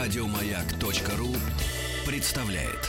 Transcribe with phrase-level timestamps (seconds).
[0.00, 1.28] Радиомаяк.ру
[2.10, 2.88] представляет.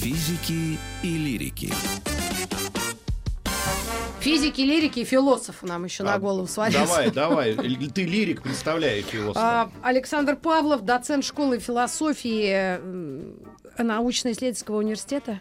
[0.00, 1.72] Физики и лирики.
[4.18, 6.84] Физики, лирики и философы нам еще на А, голову свалился.
[6.84, 7.10] Давай,
[7.54, 7.54] давай.
[7.54, 9.70] Ты лирик, представляй философа.
[9.80, 12.80] Александр Павлов, доцент школы философии
[13.80, 15.40] научно-исследовательского университета.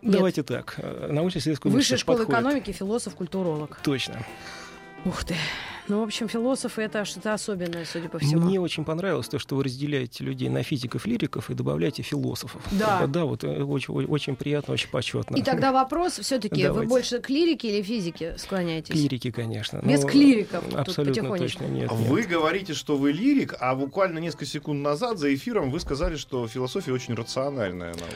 [0.00, 0.76] Нет, Давайте так.
[0.78, 2.38] Научно-исследовательский Высшая школа подходит.
[2.40, 3.80] экономики, философ, культуролог.
[3.82, 4.24] Точно.
[5.04, 5.34] Ух ты.
[5.86, 8.40] Ну, в общем, философы это что-то особенное, судя по всему.
[8.46, 12.62] Мне очень понравилось то, что вы разделяете людей на физиков, лириков и добавляете философов.
[12.72, 13.02] Да.
[13.02, 15.36] Бы, Да, вот э, очень, очень- приятно, очень почетно.
[15.36, 16.88] И тогда вопрос все-таки, вы Давайте.
[16.88, 18.94] больше к лирике или физике склоняетесь?
[18.94, 19.80] К лирике, конечно.
[19.84, 21.58] Без Ну, клириков тут Абсолютно потихонечку.
[21.60, 21.90] точно нет.
[21.90, 22.08] нет.
[22.08, 26.48] Вы говорите, что вы лирик, а буквально несколько секунд назад за эфиром вы сказали, что
[26.48, 28.14] философия очень рациональная наука.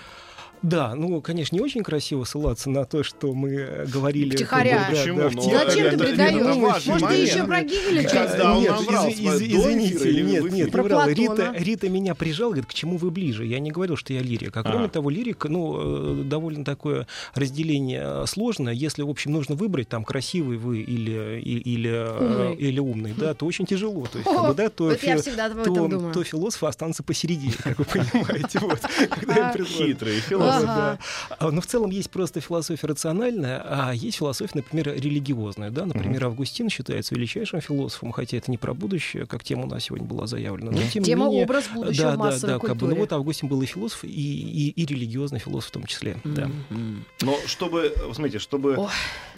[0.63, 4.35] Да, ну, конечно, не очень красиво ссылаться на то, что мы э, говорили...
[4.35, 4.87] Втихаря.
[4.87, 5.19] как бы, да, Почему?
[5.21, 5.43] да, в Ну.
[5.43, 6.57] Зачем ты предаешь?
[6.57, 8.35] Может, ты еще про Гегеля часть?
[8.39, 11.09] нет, из- из- извините, нет, нет, не врал.
[11.09, 11.55] Рита.
[11.57, 13.47] Рита меня прижала, говорит, к чему вы ближе?
[13.47, 14.57] Я не говорил, что я лирик.
[14.57, 14.89] А кроме А.
[14.89, 18.73] того, лирик, ну, э, довольно такое разделение сложное.
[18.73, 22.57] Если, в общем, нужно выбрать, там, красивый вы или, или, э, Умный.
[22.57, 24.07] или умный, да, то очень тяжело.
[24.07, 26.13] То есть, О, как бы, да, то, вот я фи- то, этом думаю.
[26.15, 28.59] то философы останутся посередине, как вы понимаете.
[28.59, 28.81] Вот,
[29.11, 29.65] когда им А.
[29.65, 30.48] Хитрый философ.
[30.57, 30.99] Ага.
[31.39, 35.71] А, Но в целом есть просто философия рациональная, а есть философия, например, религиозная.
[35.71, 35.87] Да?
[35.87, 40.07] Например, Августин считается величайшим философом, хотя это не про будущее, как тема у нас сегодня
[40.07, 40.73] была заявлена.
[40.73, 43.49] Но, тем Тема менее, образ будущего да, массовой да, да, как бы, ну вот Августин
[43.49, 46.17] был и философ, и, и, и религиозный философ в том числе.
[46.25, 46.51] Да.
[46.71, 47.05] Мгм.
[47.23, 48.89] Но чтобы, смотрите, чтобы Ой.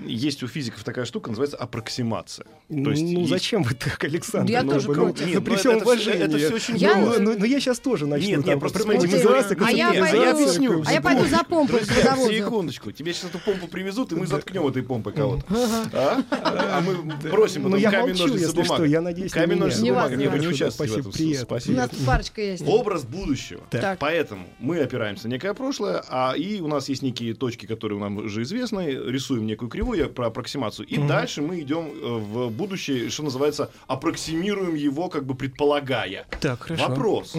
[0.07, 2.47] есть у физиков такая штука, называется аппроксимация.
[2.69, 4.51] Ну, То есть есть- зачем вы так, Александр?
[4.51, 5.27] Я ну, тоже ну, против.
[5.27, 6.21] ну, Нет, при ну, всем это уважении.
[6.21, 7.21] это всё очень Я- Ну, много.
[7.21, 8.29] ну, ну, я сейчас тоже начну.
[8.29, 10.83] Нет, там, нет, просто смотрите, называться, а я я объясню.
[10.87, 12.93] А я пойду за помпой Друзья, секундочку.
[12.93, 15.45] Тебе сейчас эту помпу привезут, и мы заткнем этой помпой кого-то.
[15.93, 16.23] А?
[16.31, 16.95] А мы
[17.31, 18.75] бросим Ну, потом я камень, молчу, ножницы, бумага.
[18.75, 20.17] что, я надеюсь, на Камень, ножницы, Не бумага.
[20.17, 21.13] Не, вы не участвуете в спасибо, этом.
[21.13, 21.57] приятно.
[21.73, 22.07] У нас Спасибо.
[22.07, 22.65] парочка есть.
[22.67, 23.61] Образ будущего.
[23.71, 23.99] Так.
[23.99, 28.19] Поэтому мы опираемся на некое прошлое, а и у нас есть некие точки, которые нам
[28.19, 33.23] уже известны, рисуем некую кривую про аппроксимацию, и дальше мы идем э, в будущее, что
[33.23, 36.27] называется, аппроксимируем его, как бы предполагая.
[36.41, 36.89] Так, хорошо.
[36.89, 37.35] Вопрос.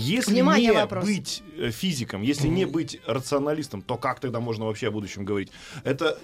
[0.00, 1.04] Если Внимание, не вопрос.
[1.04, 5.50] быть э, физиком, если не быть рационалистом, то как тогда можно вообще о будущем говорить?
[5.84, 6.18] Это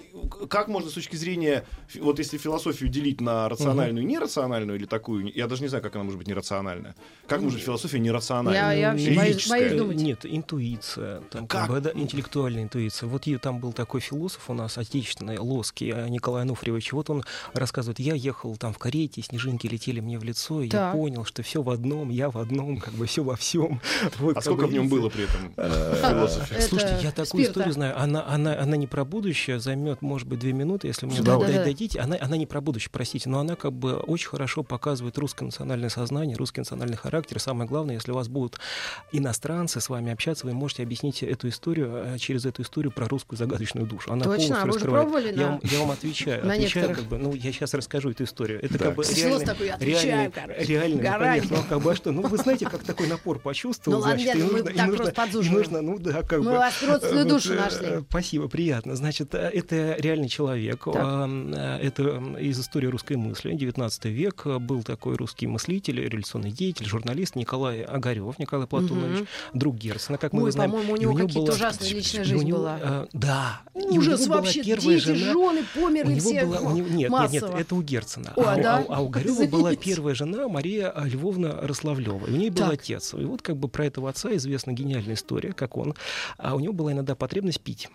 [0.49, 1.63] как можно с точки зрения,
[1.99, 5.95] вот если философию делить на рациональную и нерациональную, или такую, я даже не знаю, как
[5.95, 6.95] она может быть нерациональная.
[7.27, 8.77] Как может быть философия Я, нерациональная?
[8.79, 9.97] я вообще боюсь, боюсь думать.
[9.97, 11.21] Нет, интуиция.
[11.29, 11.69] Там, как Как?
[11.69, 13.07] бы, да, интеллектуальная интуиция.
[13.07, 16.93] Вот и там был такой философ у нас, отечественный, Лоский, э, Николай Ануфриевич.
[16.93, 17.23] Вот он
[17.53, 20.93] рассказывает, я ехал там в карете, снежинки летели мне в лицо, и Так.
[20.95, 23.66] я понял, что все в одном, я в одном, как бы все во всем.
[24.19, 26.61] Вот, А сколько в нем было при этом э, философии?
[26.61, 27.99] Слушайте, я такую историю знаю.
[27.99, 31.99] Она, она, она не про будущее, займет, может быть, две минуты, если мне дадите.
[31.99, 35.89] Она, она не про будущее, простите, но она как бы очень хорошо показывает русское национальное
[35.89, 37.39] сознание, русский национальный характер.
[37.39, 38.59] Самое главное, если у вас будут
[39.11, 43.37] иностранцы с вами общаться, вы можете объяснить эту историю, э, через эту историю про русскую
[43.37, 44.11] загадочную душу.
[44.11, 45.03] Она Точно, полностью а вы уже раскрывает.
[45.07, 46.45] пробовали я, на- вам, я вам отвечаю.
[46.45, 46.97] на отвечаю некоторых?
[46.97, 48.63] как бы, ну, я сейчас расскажу эту историю.
[48.63, 48.85] Это Да.
[48.85, 50.63] как бы реальный, такой, отвечаю, реальный, короче.
[50.65, 53.99] реальный, ну, конечно, ну, как бы, а что, ну, вы знаете, как такой напор почувствовал,
[53.99, 56.39] Ну, ладно, значит, и нет, мы нужно, и нужно, просто и нужно, ну, да, как
[56.39, 56.57] Мы бы...
[56.57, 57.87] вас родственную Вот, душу э, нашли.
[58.09, 58.95] Спасибо, приятно.
[58.95, 60.83] Значит, э, это реальный человек.
[60.85, 60.95] Так.
[61.29, 62.03] Э, Это
[62.39, 63.53] из истории русской мысли.
[63.53, 69.27] 19 век был такой русский мыслитель, революционный деятель, журналист Николай Огарев, Николай Платонович, Мгм.
[69.53, 70.71] друг Герцена, как мы Ой, его знаем.
[70.71, 73.07] по-моему, у И него какие-то была- ужасная личная и у жизнь него, была.
[73.13, 73.61] Да.
[73.75, 76.87] И у Ужас него вообще, дети, жена- жены у померли него все была, у него-
[76.89, 78.33] нет, нет, нет, это у Герцена.
[78.35, 78.77] О, а, у- да?
[78.77, 82.25] а, а у Огарева была первая жена Мария Львовна Рославлева.
[82.27, 83.13] И у нее был отец.
[83.13, 85.93] И вот как бы про этого отца известна гениальная история, как он.
[86.37, 87.87] А у него была иногда потребность пить.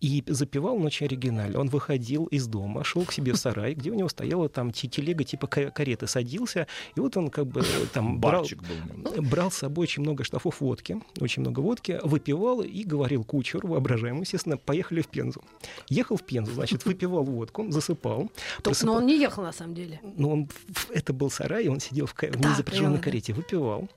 [0.00, 1.60] И запивал он очень оригинально.
[1.60, 4.88] Он выходил из дома, шел к себе в сарай, где у него стояла там те-
[4.88, 6.66] телега типа ка- кареты, садился,
[6.96, 9.06] и вот он как бы э, там брал, был.
[9.10, 9.22] у него.
[9.30, 14.22] брал с собой очень много штафов водки, очень много водки, выпивал и говорил кучеру, воображаемому,
[14.22, 15.40] естественно, поехали в Пензу.
[15.88, 18.28] Ехал в Пензу, значит, выпивал водку, засыпал.
[18.64, 20.00] Просыпал- Но он не ехал, на самом деле.
[20.16, 20.48] ну, он,
[20.92, 23.88] это был сарай, и он сидел в, в незапряженной карете, выпивал.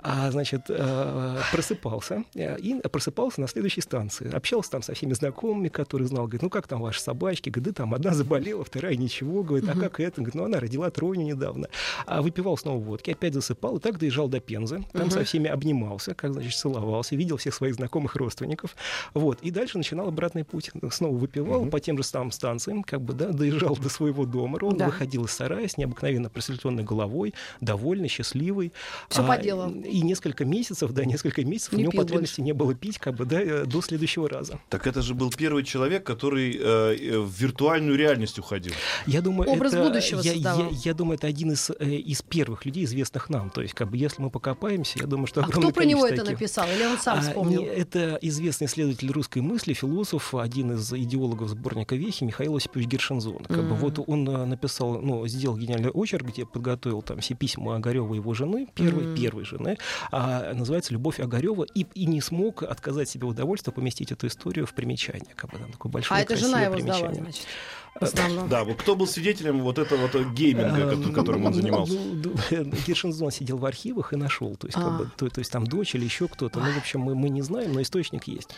[0.00, 4.32] А, значит, э, просыпался, э, и просыпался на следующей станции.
[4.34, 6.24] Общался там со всеми знакомыми, которые знал.
[6.24, 7.50] Говорит, ну как там ваши собачки?
[7.50, 9.42] Говорит, да там одна заболела, вторая ничего.
[9.42, 10.20] Говорит, а как это?
[10.20, 11.68] Говорит, ну она родила тройню недавно.
[12.06, 14.84] А выпивал снова водки, опять засыпал, и так доезжал до Пензы.
[14.92, 18.76] Там со всеми обнимался, как, значит, целовался, видел всех своих знакомых родственников.
[19.14, 20.70] Вот, и дальше начинал обратный путь.
[20.90, 24.78] Снова выпивал по тем же самым станциям, как бы, да, доезжал до своего дома, ровно
[24.78, 24.86] Да.
[24.86, 28.72] выходил из сарая с необыкновенно просветленной головой, довольный, счастливый.
[29.08, 29.72] Всё А, по делу.
[29.88, 33.24] И несколько месяцев, да, несколько месяцев Не у него потребности не было пить, как бы,
[33.24, 34.58] да, э, до следующего раза.
[34.68, 38.72] Так это же был первый человек, который э, в виртуальную реальность уходил.
[39.06, 42.64] Я думаю, Образ это, будущего я, я, я думаю, это один из, э, из первых
[42.66, 43.50] людей, известных нам.
[43.50, 46.02] То есть, как бы, если мы покопаемся, я думаю, что А огромное кто про него
[46.02, 46.40] количество это таких.
[46.40, 46.66] написал?
[46.76, 47.62] Или он сам А, вспомнил?
[47.62, 53.44] не, это известный исследователь русской мысли, философ, один из идеологов сборника «Вехи» Михаил Осипович Гершензон.
[53.44, 53.76] Как бы, Мгм.
[53.76, 58.16] вот он э, написал, ну, сделал гениальный очерк, где подготовил там все письма Огарева и
[58.18, 59.14] его жены, первой, Мгм.
[59.14, 59.77] первой жены,
[60.10, 64.74] а, называется «Любовь Огарева», и, и не смог отказать себе удовольствие поместить эту историю в
[64.74, 65.34] примечание.
[65.34, 67.22] Как бы, там такое большое А это жена его сдала, примечание.
[67.22, 67.46] значит,
[67.87, 68.48] в основном.
[68.48, 71.92] Да, вот кто был свидетелем вот этого вот гейминга, ко- которым он ну, занимался?
[71.94, 74.56] ну, ну, Гершензон сидел в архивах и нашел.
[74.56, 74.90] То есть, как А.
[74.90, 76.60] бы, то, то есть там дочь или еще кто-то.
[76.60, 78.50] Ну, в общем, мы, мы не знаем, но источник есть.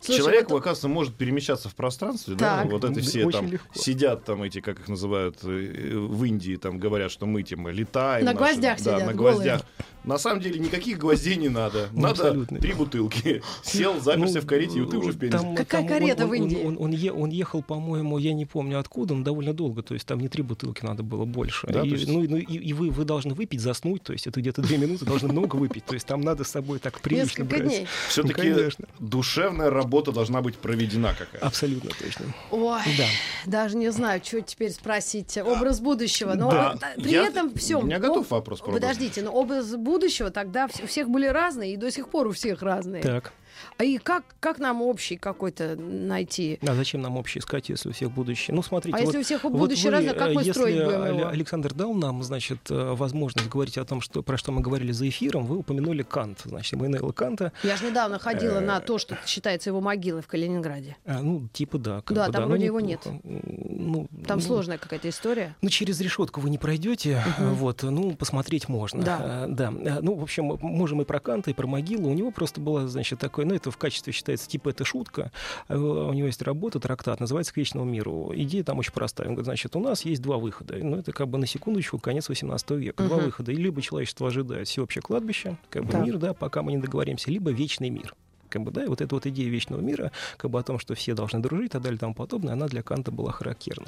[0.00, 2.64] Слушай, Человек, вот- оказывается, может перемещаться в пространстве, да?
[2.70, 3.78] Вот это Да, все очень там легко.
[3.78, 8.24] сидят там эти, как их называют, э, в Индии, там говорят, что мы тем летаем.
[8.24, 9.34] На наши- гвоздях да, сидят, на голые.
[9.34, 9.62] гвоздях.
[10.04, 11.88] На самом деле никаких гвоздей не надо.
[11.92, 12.58] Ну, Надо абсолютно.
[12.60, 13.42] три бутылки.
[13.64, 16.30] Сел, заперся Ну, в карете, и ты уже в там- Какая там карета он, в
[16.30, 16.64] он- Индии?
[16.64, 19.82] Он, он е- он ехал, по-моему, я не помню откуда, но довольно долго.
[19.82, 21.66] То есть там не три бутылки надо было больше.
[21.66, 24.02] Да, и, есть- ну, и- ну, и, и вы, вы должны выпить, заснуть.
[24.02, 25.84] То есть это где-то две минуты, должны много выпить.
[25.84, 27.68] То есть там надо с собой так прилично Несколько брать.
[27.68, 27.86] дней.
[28.08, 28.84] Все-таки Ну, конечно.
[28.98, 31.46] душевная работа должна быть проведена какая-то.
[31.46, 32.26] Абсолютно точно.
[32.50, 33.04] Ой, Да.
[33.46, 35.36] даже не знаю, что теперь спросить.
[35.38, 36.34] Образ будущего.
[36.34, 36.78] Но Да.
[36.96, 37.76] при Я- этом все.
[37.80, 41.90] у меня готов вопрос Подождите, но образ будущего тогда у всех были разные, и до
[41.90, 43.02] сих пор у всех разные.
[43.02, 43.32] Так.
[43.78, 46.58] А и как, как нам общий какой-то найти?
[46.66, 48.54] А зачем нам общий искать, если у всех будущее?
[48.54, 50.52] Ну, смотрите, А вот- если у всех Вот будущее вы, разное, как э, мы если
[50.52, 51.28] строить будем Але- его?
[51.28, 55.08] Александр дал нам, значит, э, возможность говорить о том, что, про что мы говорили за
[55.08, 57.52] эфиром, вы упомянули Кант, значит, Эммануэла Канта.
[57.62, 60.96] Я же недавно ходила Э, на то, что считается его могилой в Калининграде.
[61.06, 62.00] А, ну, типа да.
[62.02, 63.18] как Да, бы, там но вроде его неплохо.
[63.24, 65.54] Ну, Там ну, сложная какая-то история.
[65.62, 69.02] Ну, через решетку вы не пройдете, вот, ну, посмотреть можно.
[69.02, 69.18] Да.
[69.20, 69.70] А, да.
[69.70, 72.10] Ну, в общем, можем и про Канта, и про могилу.
[72.10, 75.30] У него просто была, значит, такое, ну, это в качестве считается, типа, это шутка.
[75.68, 78.32] А, У него есть работа, трактат, называется «К вечному миру».
[78.34, 79.28] Идея там очень простая.
[79.28, 80.76] Он говорит, значит, у нас есть два выхода.
[80.80, 83.04] Ну, это как бы на секундочку конец 18 века.
[83.04, 83.26] Два Мгм.
[83.26, 83.52] выхода.
[83.52, 86.04] И либо человечество ожидает всеобщее кладбище, как бы Так.
[86.04, 88.14] мир, да, пока мы не договоримся, либо вечный мир.
[88.56, 90.94] Как бы, да, и вот эта вот идея вечного мира, как бы о том, что
[90.94, 93.86] все должны дружить и так далее и тому подобное, она для Канта была характерна.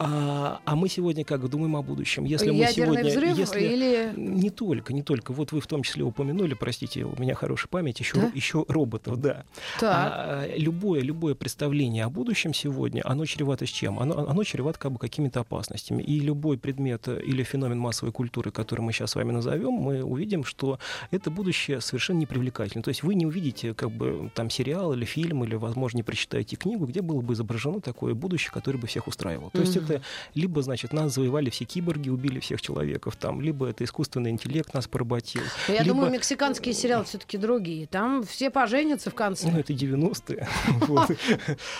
[0.00, 2.24] А, а мы сегодня как думаем о будущем?
[2.24, 4.12] Если мы Ядерный сегодня, взрыв если или...
[4.16, 5.32] не только, не только.
[5.32, 8.32] Вот вы в том числе упомянули, простите, у меня хорошая память, еще, Да?
[8.34, 9.44] еще роботов, да.
[9.78, 10.12] Так.
[10.12, 14.00] А, любое, любое представление о будущем сегодня, оно чревато с чем?
[14.00, 16.02] Оно, оно чревато как бы какими-то опасностями.
[16.02, 20.42] И любой предмет или феномен массовой культуры, который мы сейчас с вами назовем, мы увидим,
[20.42, 20.80] что
[21.12, 22.82] это будущее совершенно непривлекательно.
[22.82, 23.99] То есть вы не увидите как бы
[24.34, 28.50] там сериал или фильм, или, возможно, не прочитаете книгу, где было бы изображено такое будущее,
[28.52, 29.50] которое бы всех устраивало.
[29.50, 29.84] То есть Мгм.
[29.84, 30.02] это
[30.34, 34.86] либо, значит, нас завоевали все киборги, убили всех человеков, там, либо это искусственный интеллект нас
[34.88, 35.42] поработил.
[35.68, 37.86] Ну, Я либо- думаю, мексиканские сериалы все-таки другие.
[37.86, 39.48] Там все поженятся в конце.
[39.50, 40.48] Ну, это 90-е.
[40.88, 41.10] Вот.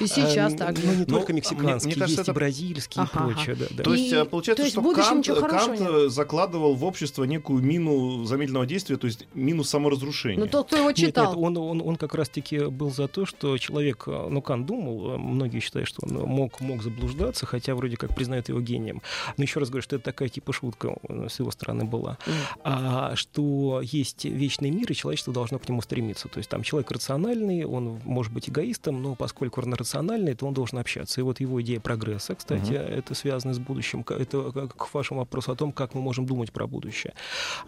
[0.00, 3.08] И сейчас А, так Ну, не Ну, только мне- мексиканские, есть и это- бразильские и
[3.08, 3.56] прочее.
[3.70, 3.82] да.
[3.82, 8.96] То есть получается, то есть что Кант, э, закладывал в общество некую мину замедленного действия,
[8.96, 10.38] то есть мину саморазрушения.
[10.38, 11.40] Ну, тот, кто его Нет, нет, читал.
[11.42, 15.16] он, он, он как раз-таки был за то, что человек, э, ну, Кан думал, э,
[15.16, 19.00] многие считают, что он мог, мог заблуждаться, хотя вроде как признают его гением.
[19.36, 22.18] Но еще раз говорю, что это такая типа шутка э, с его стороны была.
[22.64, 26.26] А что есть вечный мир, и человечество должно к нему стремиться.
[26.28, 30.54] То есть там человек рациональный, он может быть эгоистом, но поскольку он рациональный, то он
[30.54, 31.20] должен общаться.
[31.20, 32.98] И вот его идея прогресса, кстати, Мгм.
[32.98, 34.04] это связано с будущим.
[34.08, 37.12] Это к вашему вопросу о том, как мы можем думать про будущее.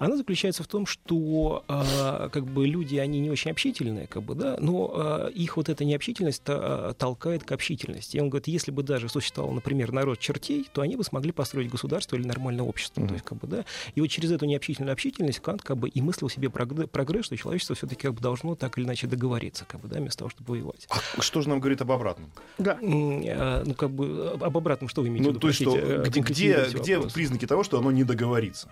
[0.01, 4.35] Она заключается в том, что а, как бы люди, они не очень общительные, как бы,
[4.35, 8.17] да, но а, их вот эта необщительность а, толкает к общительности.
[8.17, 11.71] И он говорит, если бы даже существовал, например, народ чертей, то они бы смогли построить
[11.71, 13.01] государство или нормальное общество.
[13.01, 13.09] Мгм.
[13.09, 13.65] То есть, как бы, да,
[13.95, 17.37] и вот через эту необщительную общительность Кант как бы и мыслил себе прогре- прогресс, что
[17.37, 20.53] человечество все-таки как бы должно так или иначе договориться, как бы, да, вместо того, чтобы
[20.53, 20.87] воевать.
[21.17, 22.31] А что же нам говорит об обратном?
[22.59, 22.79] Да.
[22.83, 25.41] А, Ну, как бы, об обратном что вы имеете в Ну, виду?
[25.41, 28.69] то есть, что, э, где, где, где признаки того, что оно не договорится?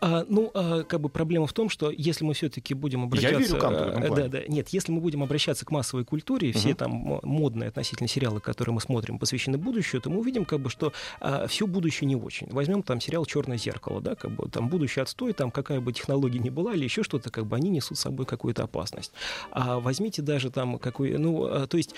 [0.00, 3.38] А, ну, а, как бы проблема в том, что если мы все-таки будем обращаться...
[3.38, 4.28] верю Канту в этом э, плане.
[4.28, 4.44] Да, да.
[4.48, 6.76] Нет, если мы будем обращаться к массовой культуре, все Мгм.
[6.76, 10.70] там мо- модные относительно сериалы, которые мы смотрим, посвящены будущему, то мы увидим, как бы,
[10.70, 10.92] что
[11.48, 12.48] все будущее не очень.
[12.50, 16.38] Возьмем там сериал Черное зеркало, да, как бы там будущее отстой, там какая бы технология
[16.38, 19.12] ни была или еще что-то, как бы они несут с собой какую-то опасность.
[19.50, 21.94] А возьмите даже там какой, ну, а, то есть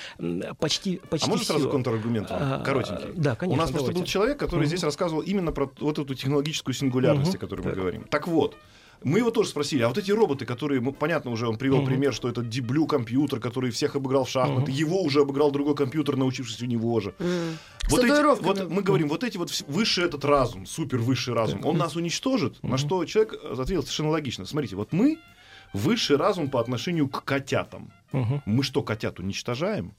[0.59, 2.31] почти, почти а можно сразу контраргумент?
[2.31, 2.39] вам?
[2.43, 3.09] А, Коротенький.
[3.15, 3.63] Да, конечно.
[3.63, 4.01] У нас просто давайте.
[4.01, 4.67] был человек, который Мгм.
[4.69, 7.39] здесь рассказывал именно про вот эту технологическую сингулярность, Мгм.
[7.45, 7.79] Которой мы Так.
[7.79, 8.05] говорим.
[8.11, 8.57] Так вот,
[9.03, 11.87] мы его тоже спросили, а вот эти роботы, которые, ну, понятно, уже он привел Мгм.
[11.87, 14.81] пример, что это Диблю компьютер, который всех обыграл в шахматы, Мгм.
[14.81, 17.15] его уже обыграл другой компьютер, научившись у него же.
[17.19, 21.61] С Вот, эти- вот мы говорим, вот эти вот высший этот разум, супер высший разум,
[21.67, 22.79] он нас уничтожит, на Мгм.
[22.79, 24.47] что человек ответил совершенно логично.
[24.47, 25.19] Смотрите, вот мы
[25.75, 27.91] высший разум по отношению к котятам.
[28.13, 28.43] Мгм.
[28.47, 29.93] Мы что, котят уничтожаем?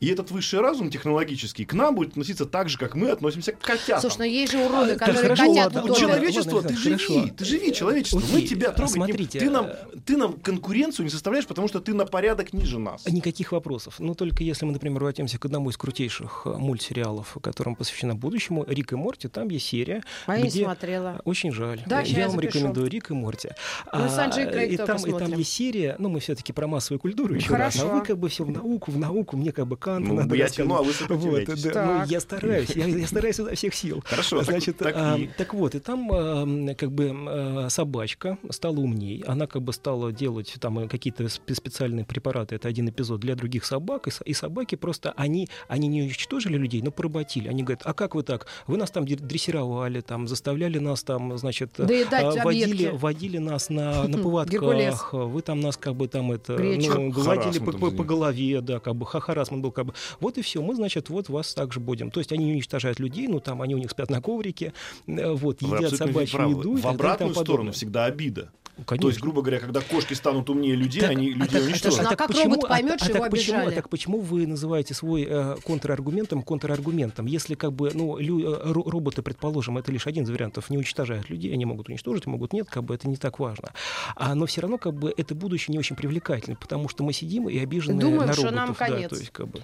[0.00, 3.58] И этот высший разум технологический к нам будет относиться так же, как мы относимся к
[3.60, 4.00] котятам.
[4.00, 6.82] Слушай, ну есть же уроды, А, которые хорошо, котят ладно, Вот человечество, Ладно, ты так,
[6.82, 7.34] живи, хорошо.
[7.36, 8.18] ты живи, человечество.
[8.20, 9.74] Мы Окей, тебя а трогать не- смотрите, Ты нам, э,
[10.06, 13.06] ты нам конкуренцию не составляешь, потому что ты на порядок ниже нас.
[13.06, 13.96] Никаких вопросов.
[13.98, 18.64] Ну, только если мы, например, обратимся к одному из крутейших э, мультсериалов, которым посвящена будущему,
[18.66, 20.64] Рик и Морти, там есть серия, А я не где...
[20.64, 21.20] смотрела.
[21.24, 21.82] Очень жаль.
[21.86, 22.58] Да, я я вам запишу.
[22.58, 23.50] рекомендую Рик и Морти.
[23.92, 26.52] Мы с Анджей А, Крейг и, только там, и там есть серия, ну, мы все-таки
[26.52, 27.74] про массовую культуру еще раз.
[27.76, 27.90] Хорошо.
[27.90, 30.34] А вы как бы все в науку, в науку, мне как бы Канта Ну, надо
[30.36, 31.86] я темно, а вы Вот, да, Так.
[31.86, 34.02] ну, я стараюсь, я, я стараюсь изо всех сил.
[34.06, 38.38] Хорошо, так- Значит, так а, и- так вот, и там а, как бы а, собачка
[38.50, 42.88] стала умней, она как бы стала делать там э, какие-то спе- специальные препараты, это один
[42.88, 47.48] эпизод для других собак, и, и собаки просто, они, они не уничтожили людей, но поработили.
[47.48, 48.46] Они говорят, а как вы так?
[48.66, 52.96] Вы нас там др- дрессировали, там, заставляли нас там, значит, Доедать а, водили, объедки.
[52.96, 54.22] водили нас на, на Геркулес.
[54.22, 56.94] поводках, вы там нас как бы там это, Гречу.
[56.94, 59.20] ну, гладили по, по- голове, да, как бы ха-
[59.50, 59.94] харассмент был, как бы.
[60.20, 62.10] Вот и все, мы, значит, вот вас также будем.
[62.10, 64.72] То есть они уничтожают людей, ну там они у них спят на коврике,
[65.06, 68.50] э, вот, едят собачью еду В обратную сторону всегда обида.
[68.86, 69.02] Конечно.
[69.02, 72.00] То есть, грубо говоря, когда кошки станут умнее людей, Так, они а людей так- уничтожат.
[72.00, 74.20] Ну, а так как почему- робот поймет, а что его так почему, а так почему
[74.20, 77.26] вы называете свой э, контраргументом контраргументом?
[77.26, 80.76] Если как бы, ну, лю- э, ро- роботы, предположим, это лишь один из вариантов, не
[80.78, 83.70] уничтожают людей, они могут уничтожить, могут нет, как бы это не так важно.
[84.16, 87.48] А, но все равно как бы это будущее не очень привлекательно, потому что мы сидим
[87.48, 88.56] и обижены Думаем, на что роботов.
[88.56, 89.10] нам да, конец.
[89.10, 89.60] то есть как бы...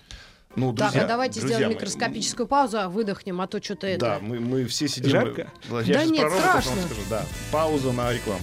[0.54, 3.86] Ну, Так, друзья, а давайте друзья сделаем мои, микроскопическую паузу, а выдохнем, а то что-то
[3.88, 4.00] это...
[4.00, 5.10] Да, мы, мы все сидим...
[5.10, 5.50] Жарко?
[5.64, 6.82] Я Да сейчас нет, про роботов вам страшно.
[6.86, 7.00] скажу.
[7.10, 8.40] Да, пауза на рекламу.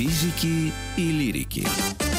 [0.00, 2.09] Физики и лирики.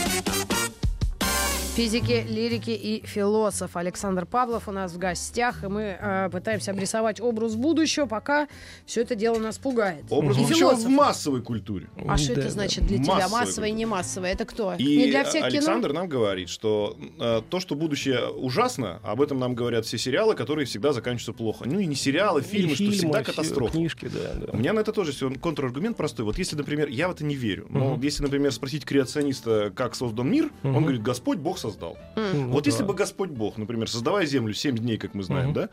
[1.76, 7.22] Физики, лирики и философ Александр Павлов у нас в гостях, и мы э, пытаемся обрисовать
[7.22, 8.50] образ будущего, пока
[8.86, 10.04] все это дело нас пугает.
[10.10, 10.86] Образ И будущего философ.
[10.86, 11.88] в массовой культуре.
[12.10, 13.30] А что Да, это значит для тебя?
[13.30, 14.34] Массовое и не массовое?
[14.34, 14.74] Это кто?
[14.78, 16.02] И не для всех Александр кино?
[16.02, 20.66] нам говорит, что э, то, что будущее ужасно, об этом нам говорят все сериалы, которые
[20.66, 21.64] всегда заканчиваются плохо.
[21.66, 23.72] Ну и не сериалы, фильмы, И что всегда все, катастрофа.
[23.72, 24.48] Книжки, да, да.
[24.52, 26.26] У меня на это тоже все контраргумент простой.
[26.26, 28.02] Вот если, например, я в это не верю, но Мгм.
[28.02, 30.82] если, например, спросить креациониста, как создан мир, он Мгм.
[30.82, 31.98] говорит, Господь Бог создал.
[32.16, 32.88] Ну вот если да.
[32.88, 35.54] бы Господь Бог, например, создавая Землю 7 дней, как мы знаем, Мгм.
[35.54, 35.70] да,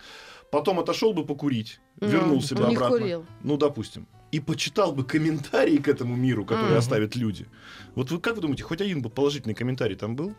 [0.51, 2.99] потом отошел бы покурить, Ну, вернулся бы он не обратно.
[2.99, 3.27] курил.
[3.43, 4.07] Ну, допустим.
[4.31, 6.79] И почитал бы комментарии к этому миру, которые Мгм.
[6.79, 7.47] оставят люди.
[7.95, 10.35] Вот вы как вы думаете, хоть один бы положительный комментарий там был?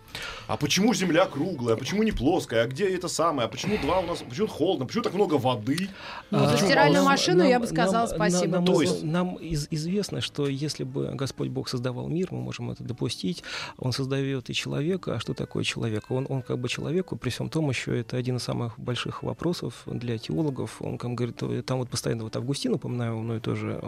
[0.47, 1.73] А почему Земля круглая?
[1.75, 2.63] А почему не плоская?
[2.63, 3.47] А где это самое?
[3.47, 4.19] А почему два у нас?
[4.29, 4.85] Почему холодно?
[4.85, 5.89] Почему так много воды?
[6.31, 8.51] Ну, за А, стиральную нам- машину я бы нам- сказала нам- спасибо.
[8.57, 12.41] Нам, То нам- есть- нам из- известно, что если бы Господь Бог создавал мир, мы
[12.41, 13.43] можем это допустить,
[13.77, 15.15] он создает и человека.
[15.15, 16.11] А что такое человек?
[16.11, 19.81] Он, он как бы человеку, при всем том еще это один из самых больших вопросов
[19.87, 20.81] для теологов.
[20.81, 23.78] Он как говорит, там вот постоянно вот Августин, упоминаю, мной тоже,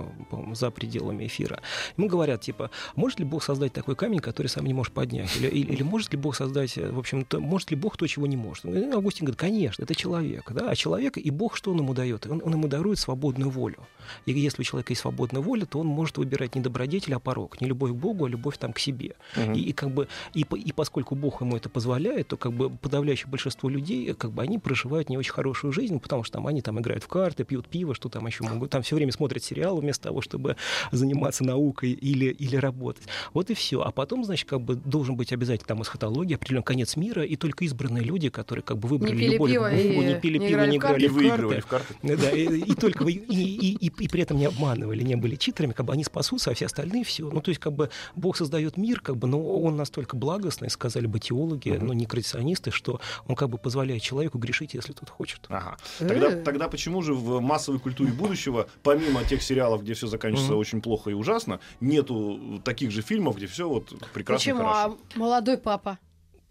[0.53, 1.61] за пределами эфира.
[1.97, 5.35] Ему говорят, типа, может ли Бог создать такой камень, который сам не может поднять?
[5.37, 8.07] Или, или, или может ли Бог создать, э, в общем, то, может ли Бог то,
[8.07, 8.65] чего не может?
[8.65, 12.25] Августин говорит, конечно, это человек, да, а человек и Бог что он ему дает?
[12.27, 13.87] Он, он ему дарует свободную волю.
[14.25, 17.59] И если у человека есть свободная воля, то он может выбирать не добродетель, а порог.
[17.61, 19.15] Не любовь к Богу, а любовь там к себе.
[19.35, 19.53] Мгм.
[19.53, 22.69] И, и как бы и, по- и поскольку Бог ему это позволяет, то как бы
[22.69, 26.61] подавляющее большинство людей, как бы они проживают не очень хорошую жизнь, потому что там они
[26.61, 29.81] там играют в карты, пьют пиво, что там еще могут, там все время смотрят сериалы
[29.81, 30.55] вместо того, чтобы
[30.91, 33.03] заниматься наукой или, или работать.
[33.33, 33.81] Вот и все.
[33.81, 37.65] А потом, значит, как бы должен быть обязательно там эсхатология, определен конец мира, и только
[37.65, 40.71] избранные люди, которые как бы выбрали пили любовь пиво и не пили не пиво, играли
[40.71, 40.97] не в карты.
[41.01, 41.93] играли И в выигрывали карты.
[41.95, 42.17] в карты.
[42.21, 45.73] Да, и, и только и, и, и, и при этом не обманывали, не были читерами,
[45.73, 47.29] как бы они спасутся, а все остальные все.
[47.29, 51.05] Ну, то есть, как бы Бог создает мир, как бы, но он настолько благостный, сказали
[51.05, 51.87] бы теологи, Мгм.
[51.87, 55.45] но не креационисты, что он как бы позволяет человеку грешить, если тот хочет.
[55.49, 55.77] Ага.
[55.99, 56.07] Э.
[56.07, 60.59] Тогда, тогда почему же в массовой культуре будущего, помимо тех сериалов, где все заканчивается Мгм.
[60.59, 64.67] очень плохо и ужасно, нету таких же фильмов, где все вот прекрасно и Почему?
[64.67, 64.97] хорошо?
[65.15, 65.99] А молодой папа?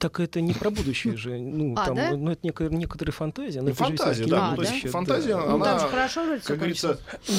[0.00, 2.16] Так это не про будущее же, ну, А, там, да?
[2.16, 3.60] ну, это некая, некоторая фантазия.
[3.60, 4.46] но Ну, это же фантазия, да.
[4.46, 4.90] А, ну, то есть да?
[4.90, 5.40] фантазия, да.
[5.44, 6.98] Ну, она, там же хорошо вроде как говорится.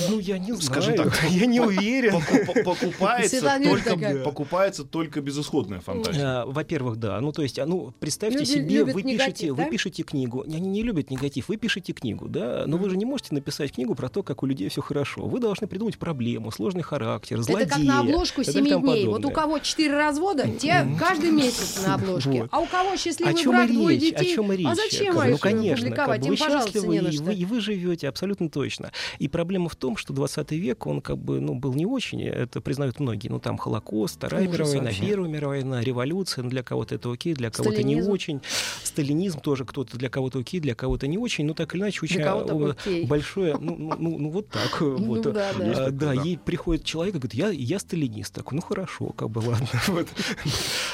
[0.09, 0.61] Ну, я не знаю.
[0.61, 2.13] Скажем так, я не уверен.
[2.13, 6.21] покупа- покупается, только, покупается только безысходная фантазия.
[6.23, 7.19] А, Во-первых, да.
[7.19, 9.63] Ну, то есть, а, ну, представьте Люди себе, вы негатив, пишете, да?
[9.63, 10.43] вы пишете книгу.
[10.43, 12.65] Они не любят негатив, вы пишете книгу, да.
[12.67, 15.25] Но вы же не можете написать книгу про то, как у людей все хорошо.
[15.25, 17.65] Вы должны придумать проблему, сложный характер, злодея.
[17.65, 19.07] Это как на обложку и так далее и 7 тому дней.
[19.07, 22.50] Вот у кого 4 развода, те каждый месяц на обложке.
[22.51, 24.11] А у кого О счастливый чем брак, и двое речь?
[24.11, 24.31] детей?
[24.33, 24.67] О чем и речь?
[24.67, 26.21] А зачем ну, конечно, публиковать?
[26.21, 28.91] как бы вы счастливы, и вы, и вы живете абсолютно точно.
[29.19, 32.59] И проблема в том, что 20 век, он как бы, ну, был не очень, это
[32.59, 33.29] признают многие.
[33.29, 35.07] Ну, там Холокост, Вторая Ужас мировая война.
[35.07, 38.41] Первая мировая война, революция, ну, для кого-то это окей, для кого-то не очень.
[38.83, 41.45] Сталинизм тоже кто-то для кого-то окей, для кого-то не очень.
[41.45, 43.05] Ну, так или иначе, очень кого-то э, окей.
[43.05, 44.81] большое, ну, ну, ну, ну, вот так.
[44.81, 45.21] Ну вот.
[45.21, 45.65] да, да.
[45.65, 46.21] Есть А, Да, да.
[46.21, 48.33] ей приходит человек и говорит, я, я сталинист.
[48.33, 49.67] Такой, ну хорошо, как бы ладно.
[49.87, 50.07] Вот.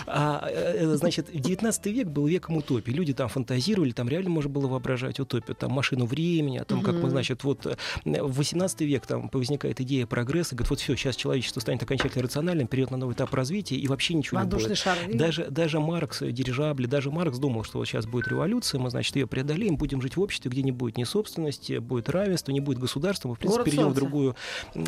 [0.07, 2.92] А, э, значит, 19 век был веком утопии.
[2.92, 5.56] Люди там фантазировали, там реально можно было воображать утопию.
[5.56, 7.75] Там машину времени, о том, как мы, значит, вот э,
[8.06, 12.68] в 18 век там возникает идея прогресса, говорит, вот все, сейчас человечество станет окончательно рациональным,
[12.68, 14.77] перейдет на новый этап развития, и вообще ничего не Воздушный будет.
[14.80, 14.98] шар.
[15.13, 19.16] Даже, даже Маркс, э, дирижабли, даже Маркс думал, что вот сейчас будет революция, мы, значит,
[19.16, 22.80] ее преодолеем, будем жить в обществе, где не будет ни собственности, будет равенство, не будет
[22.80, 24.36] государства, мы, в принципе, Город перейдем в другую.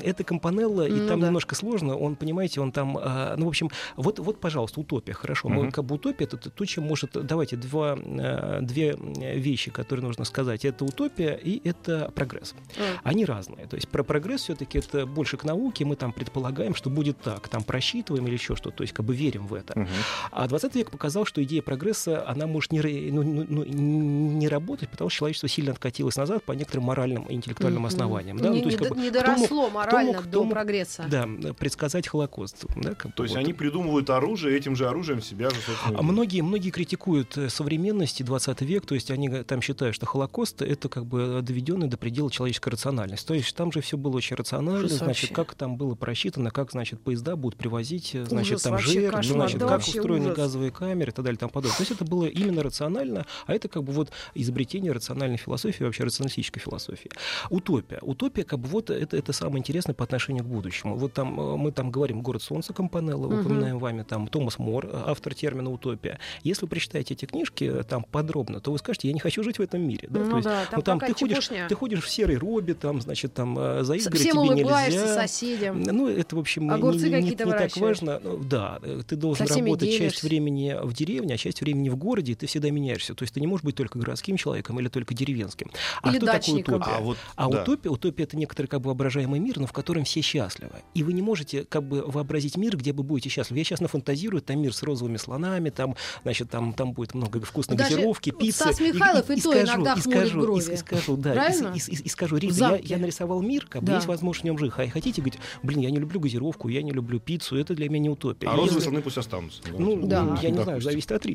[0.04, 1.28] Это Компанелла, и Ну там да.
[1.28, 5.50] немножко сложно, он, понимаете, он там, а, ну, в общем, вот, вот, пожалуйста, утопия, хорошо.
[5.50, 5.72] Мы, Мгм.
[5.72, 10.26] как бы утопия, это то, чем может, давайте, два, э, две э, вещи, которые нужно
[10.26, 10.66] сказать.
[10.66, 12.56] Это утопия и это прогресс.
[12.78, 12.84] М.
[13.04, 13.68] Они разные.
[13.68, 17.48] То есть про прогресс все-таки это больше к науке, мы там предполагаем, что будет так,
[17.48, 19.78] там просчитываем или еще что-то, то есть как бы верим в это.
[19.80, 19.88] Мгм.
[20.32, 24.90] А 20 век показал, что идея прогресса, она может не, ну, ну, ну, не работать,
[24.90, 27.88] потому что человечество сильно откатилось назад по некоторым моральным и интеллектуальным Мгм.
[27.88, 28.38] основаниям.
[28.38, 28.50] Да?
[28.50, 31.06] Не, Ну, то есть, не как бы, не доросло морально мог- до кто мог- прогресса.
[31.10, 31.28] да,
[31.58, 32.66] предсказать Холокост.
[32.76, 33.42] Да, как То есть вот.
[33.44, 36.00] они придумывают оружие, этим же оружием себя же, собственно.
[36.00, 40.06] А многие, многие критикуют э, современность и 20 век, то есть они там считают, что
[40.06, 43.26] Холокост— это как бы доведенный до предела человеческой рациональности.
[43.28, 45.34] То есть там же все было очень рационально, Ужас значит, вообще.
[45.34, 49.24] как там было просчитано, как, значит, поезда будут привозить, э, значит, Ужас там вообще, кошмар,
[49.26, 50.38] значит, да как устроены ужас.
[50.38, 51.76] газовые камеры и так далее и тому подобное.
[51.78, 56.04] То есть это было именно рационально, а это как бы вот изобретение рациональной философии, вообще
[56.04, 57.10] рационалистической философии.
[57.50, 58.00] Утопия.
[58.02, 60.96] Утопия, как бы вот это, это самое интересное по отношению к будущему.
[60.96, 63.40] Вот там э, мы там говорим «Город солнца» Компанелла, Мгм.
[63.40, 66.19] упоминаем вами там Томас Мор, э, автор термина «утопия».
[66.44, 69.60] Если вы прочитаете эти книжки э, там подробно, то вы скажете, я не хочу жить
[69.60, 70.08] в этом мире.
[70.10, 70.20] Да?
[70.22, 71.68] Ну То есть, да, там ну, там ты ходишь, чепушня.
[71.68, 75.14] ты ходишь в серой робе, там, значит, там э, за изгородь Всем тебе нельзя.
[75.16, 75.82] соседям.
[75.84, 78.20] Ну, это, в общем, не- Огурцы не, не- какие-то не так важно.
[78.24, 81.96] Ну, Да, э, ты должен Со работать часть времени в деревне, а часть времени в
[81.96, 83.14] городе, и ты всегда меняешься.
[83.16, 85.72] То есть ты не можешь быть только городским человеком или только деревенским.
[86.02, 86.76] А Или что такое дачником.
[86.76, 86.96] утопия?
[86.96, 87.62] А вот А да.
[87.64, 90.74] утопия, утопия это некоторый как бы воображаемый мир, но в котором все счастливы.
[90.94, 93.60] И вы не можете как бы вообразить мир, где вы будете счастливы.
[93.60, 97.78] Я сейчас нафантазирую, там мир с розовыми слонами, там, значит, там, там будет много вкусной
[97.78, 98.60] Даже газировки, пиццы.
[98.60, 100.64] Стас Михайлов и то скажу, иногда и скажу, брови.
[100.70, 101.74] и, и скажу, да, и, Правильно?
[101.76, 103.96] и- и- и скажу, В Риза, я, я нарисовал мир, как бы Да.
[103.96, 104.72] есть возможность в нем жить.
[104.78, 108.00] А хотите, говорить, блин, я не люблю газировку, я не люблю пиццу, это для меня
[108.04, 108.48] не утопия.
[108.48, 109.62] А розовые не- слоны пусть останутся.
[109.78, 110.24] ну, Да.
[110.24, 110.86] ну, я не Да, знаю, пусть.
[110.90, 111.26] зависит от.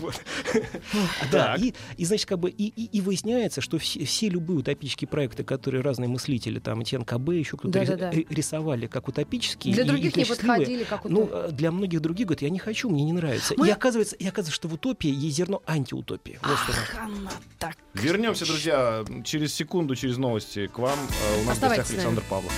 [0.00, 0.14] Вот.
[1.32, 5.08] Да, и, и, значит, как бы, и, и, и выясняется, что все, все любые утопические
[5.08, 9.74] проекты, которые разные мыслители, там, Этьен КБ, еще кто-то рис- рисовали как утопические.
[9.74, 11.48] Для и- других и не подходили, как Ну, утопия.
[11.48, 13.54] э, для многих других говорят, я не хочу, мне не нравится.
[13.56, 16.38] Мы- И, оказывается, и оказывается, что в утопии есть зерно антиутопии.
[16.42, 16.52] Вот.
[16.52, 17.76] Ах, она так.
[17.94, 20.98] Вернемся, друзья, через секунду, через новости к вам.
[20.98, 22.16] Э, У нас в Оставайтесь гостях с нами.
[22.16, 22.52] Александр Павлов.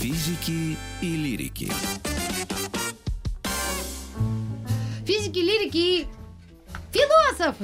[0.00, 1.72] Физики и лирики.
[5.04, 6.06] Физики, лирики и
[6.96, 7.56] философ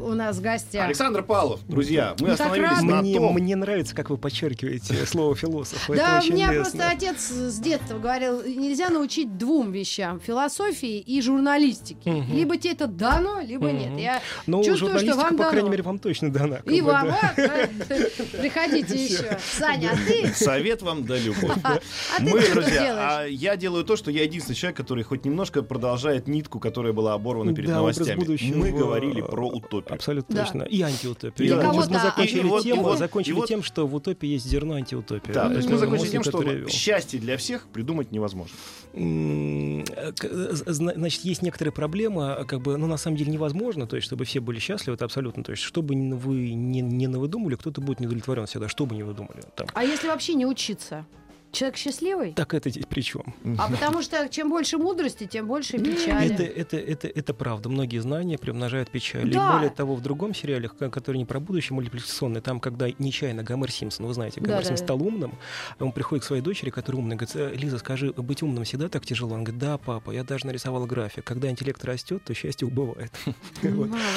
[0.00, 0.86] у нас в гостях.
[0.86, 2.84] Александр Павлов, друзья, мы так остановились рады.
[2.86, 5.88] на Мне, том, мне нравится, как вы подчеркиваете слово философ.
[5.90, 6.78] Это Да, очень меня лестно.
[6.80, 12.10] просто отец с детства говорил, нельзя научить двум вещам: философии и журналистике.
[12.10, 12.34] Мгм.
[12.36, 13.90] Либо тебе это дано, либо нет.
[13.90, 13.98] Мгм.
[13.98, 15.70] Я Ну, чувствую, что журналистика, вам по крайней дано.
[15.70, 16.56] мере, вам точно дана.
[16.56, 17.66] как И бы, вам, э,
[18.40, 19.38] приходите еще.
[19.58, 20.28] Саня, а ты?
[20.34, 21.56] совет вам да любовь.
[21.64, 21.78] А
[22.18, 26.28] ты Мы, друзья, а я делаю то, что я единственный человек, который хоть немножко продолжает
[26.28, 28.18] нитку, которая была оборвана перед новостями.
[28.52, 28.74] Будущего.
[28.76, 29.94] Мы говорили про утопию.
[29.94, 30.44] Абсолютно Да.
[30.44, 30.62] точно.
[30.62, 31.46] И антиутопию.
[31.46, 33.86] И Да, для мы- закончили, и вот- тем, и вот- закончили и вот- тем, что
[33.86, 35.32] в утопии есть зерно антиутопии.
[35.32, 36.68] Да, то есть мы закончили тем, что вел.
[36.68, 38.54] счастье для всех придумать невозможно.
[38.94, 43.86] Э, э, зна- Значит, есть некоторая проблема, э, как бы, ну, на самом деле невозможно,
[43.86, 47.06] то есть, чтобы все были счастливы, это абсолютно, то есть, что бы вы не, не
[47.06, 49.42] навыдумали, кто-то будет недовлетворен всегда, что бы ни вы думали.
[49.54, 49.66] Там.
[49.74, 51.06] А если вообще не учиться?
[51.52, 52.32] Человек счастливый?
[52.32, 53.34] Так это здесь при чем?
[53.58, 56.32] А потому что чем больше мудрости, тем больше печали.
[56.32, 57.68] Это, это, это, это правда.
[57.68, 59.30] Многие знания приумножают печаль.
[59.30, 59.48] Да.
[59.48, 63.70] И более того, в другом сериале, который не про будущее, мультипликационный, там, когда нечаянно Гомер
[63.70, 64.84] Симпсон, вы знаете, Гомер Да, Симпсон да.
[64.84, 65.38] стал умным,
[65.80, 69.06] он приходит к своей дочери, которая умная, говорит, «Э, Лиза, скажи, быть умным всегда так
[69.06, 69.34] тяжело?
[69.34, 71.24] Он говорит, да, папа, я даже нарисовал график.
[71.24, 73.12] Когда интеллект растет, то счастье убывает.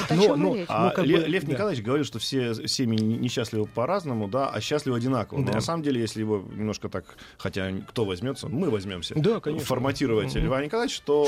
[0.07, 1.47] А Лев.
[1.47, 5.39] Николаевич говорит, что все семьи несчастливы по-разному, да, а счастливы одинаково.
[5.39, 9.65] Но на самом деле, если его немножко так, хотя кто возьмется, мы возьмемся, Да, конечно.
[9.65, 10.45] форматировать Мгм.
[10.45, 11.27] Льва Николаевича, то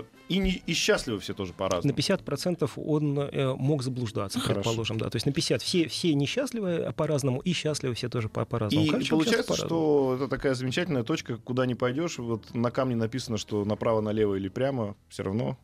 [0.00, 1.94] э, и, не, и счастливы все тоже На по-разному.
[1.96, 4.54] 50% он э, мог заблуждаться, Хорошо.
[4.62, 5.10] предположим, да.
[5.10, 8.84] То есть на 50 все, все несчастливы по-разному, и счастливы все тоже по- по-разному.
[8.84, 9.68] И человек получается, по-разному.
[9.68, 12.18] что это такая замечательная точка, куда не пойдешь.
[12.18, 15.58] Вот на камне написано, что направо, налево или прямо, все равно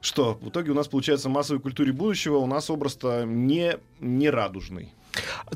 [0.00, 4.28] Что, в итоге у нас получается в массовой культуре будущего у нас образ-то не, не
[4.28, 4.92] радужный.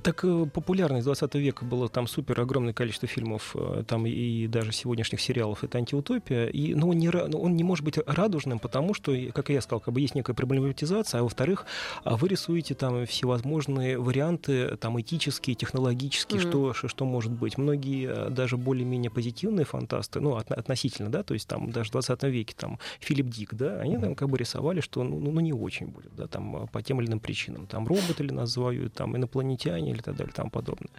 [0.02, 4.46] Так э, популярно из 20 века было там супер огромное количество фильмов, э, там и
[4.46, 8.58] даже сегодняшних сериалов, это антиутопия, и, но он не, но он не может быть радужным,
[8.58, 11.66] потому что, как я сказал, как бы есть некая проблематизация, а во-вторых,
[12.04, 16.48] а вы рисуете там всевозможные варианты, там этические, технологические, Мгм.
[16.48, 17.58] что, что, может быть.
[17.58, 21.92] Многие э, даже более-менее позитивные фантасты, ну, от- относительно, да, то есть там даже в
[21.92, 25.40] 20 веке, там, Филипп Дик, да, они там как бы рисовали, что ну, ну, ну,
[25.40, 27.66] не очень будет, да, там по тем или иным причинам.
[27.66, 30.90] Там роботы или нас завоюют, там инопланетяне или так далее, там подобное.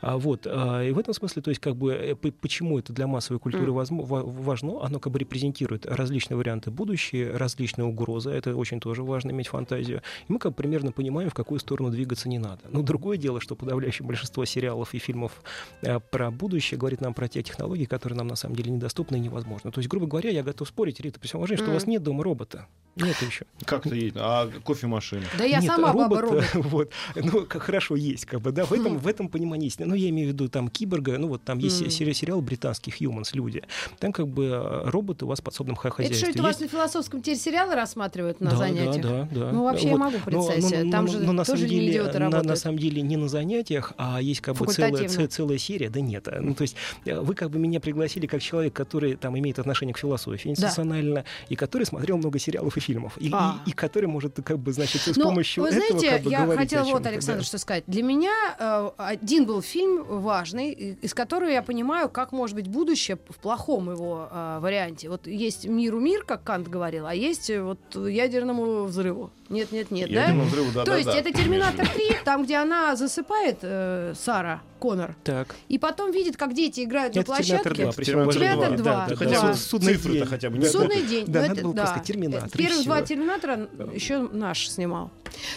[0.00, 3.06] А, вот, а, и в этом смысле, то есть как бы э, почему это для
[3.06, 3.78] массовой культуры Мгм.
[3.78, 9.02] возмо- ва- важно, оно как бы репрезентирует различные варианты будущее, различные угрозы, это очень тоже
[9.02, 10.02] важно иметь фантазию.
[10.28, 12.60] И мы как бы примерно понимаем, в какую сторону двигаться не надо.
[12.70, 15.42] Но другое дело, что подавляющее большинство сериалов и фильмов
[15.82, 19.20] э, про будущее говорит нам про те технологии, которые нам на самом деле недоступны и
[19.20, 19.70] невозможны.
[19.70, 22.02] То есть, грубо говоря, я готов спорить, Рита, при всем уважении, что у вас нет
[22.02, 22.66] дома робота.
[22.96, 23.46] Нет еще.
[23.64, 24.14] Как-то есть.
[24.18, 25.24] А кофемашина?
[25.38, 26.66] Да я Нет, сама баба робот, робот.
[26.72, 26.92] Вот.
[27.16, 28.98] Ну, как хорошо есть, как бы, да, в этом, Хм.
[28.98, 29.80] в этом понимании есть.
[29.80, 33.30] Ну, я имею в виду там киборга, ну, вот там есть сери- сериал британский «Humans»,
[33.34, 33.62] люди.
[33.98, 36.18] Там как бы э, роботы у вас в подсобном ха- Это хозяйстве.
[36.18, 39.02] что, это у вас на философском теперь сериалы рассматривают на Да, занятиях?
[39.02, 39.52] Да, да, да.
[39.52, 39.98] Ну, вообще я Вот.
[39.98, 40.90] могу Но- представить но- себе.
[40.90, 43.16] Там но- же но на тоже самом не деле, идиоты на, на самом деле не
[43.16, 45.88] на занятиях, а есть как бы целая, целая серия.
[45.90, 46.28] Да нет.
[46.40, 49.94] Ну, то есть э, вы как бы меня пригласили как человек, который там имеет отношение
[49.94, 53.60] к философии институционально, и который смотрел много сериалов и фильмов, и, А.
[53.66, 56.30] и- и который может как бы, значит, с Ну, помощью вы этого знаете, как бы
[56.30, 57.46] я говорить хотела вот, Александр, да.
[57.46, 57.81] что сказать.
[57.86, 63.18] Для меня э, один был фильм важный, из которого я понимаю, как может быть будущее
[63.28, 65.08] в плохом его э, варианте.
[65.08, 69.30] Вот есть миру мир, как Кант говорил, а есть э, вот ядерному взрыву.
[69.48, 70.22] Нет, нет, нет, да?
[70.22, 72.16] Ядерному взрыву, да, То да, есть да, это Терминатор конечно.
[72.16, 75.54] 3, там, где она засыпает э, Сара Коннор, Так.
[75.68, 77.84] и потом видит, как дети играют на Это Терминатор площадке.
[77.84, 78.76] 2, причем Терминатор уважение.
[78.78, 79.48] 2, Да, да, Хотя да.
[79.48, 81.26] бы Судный хотя бы Судный день.
[81.28, 81.82] Да, ну, надо это- было да.
[81.86, 85.10] просто «Терминатор», Первых два Терминатора еще наш снимал.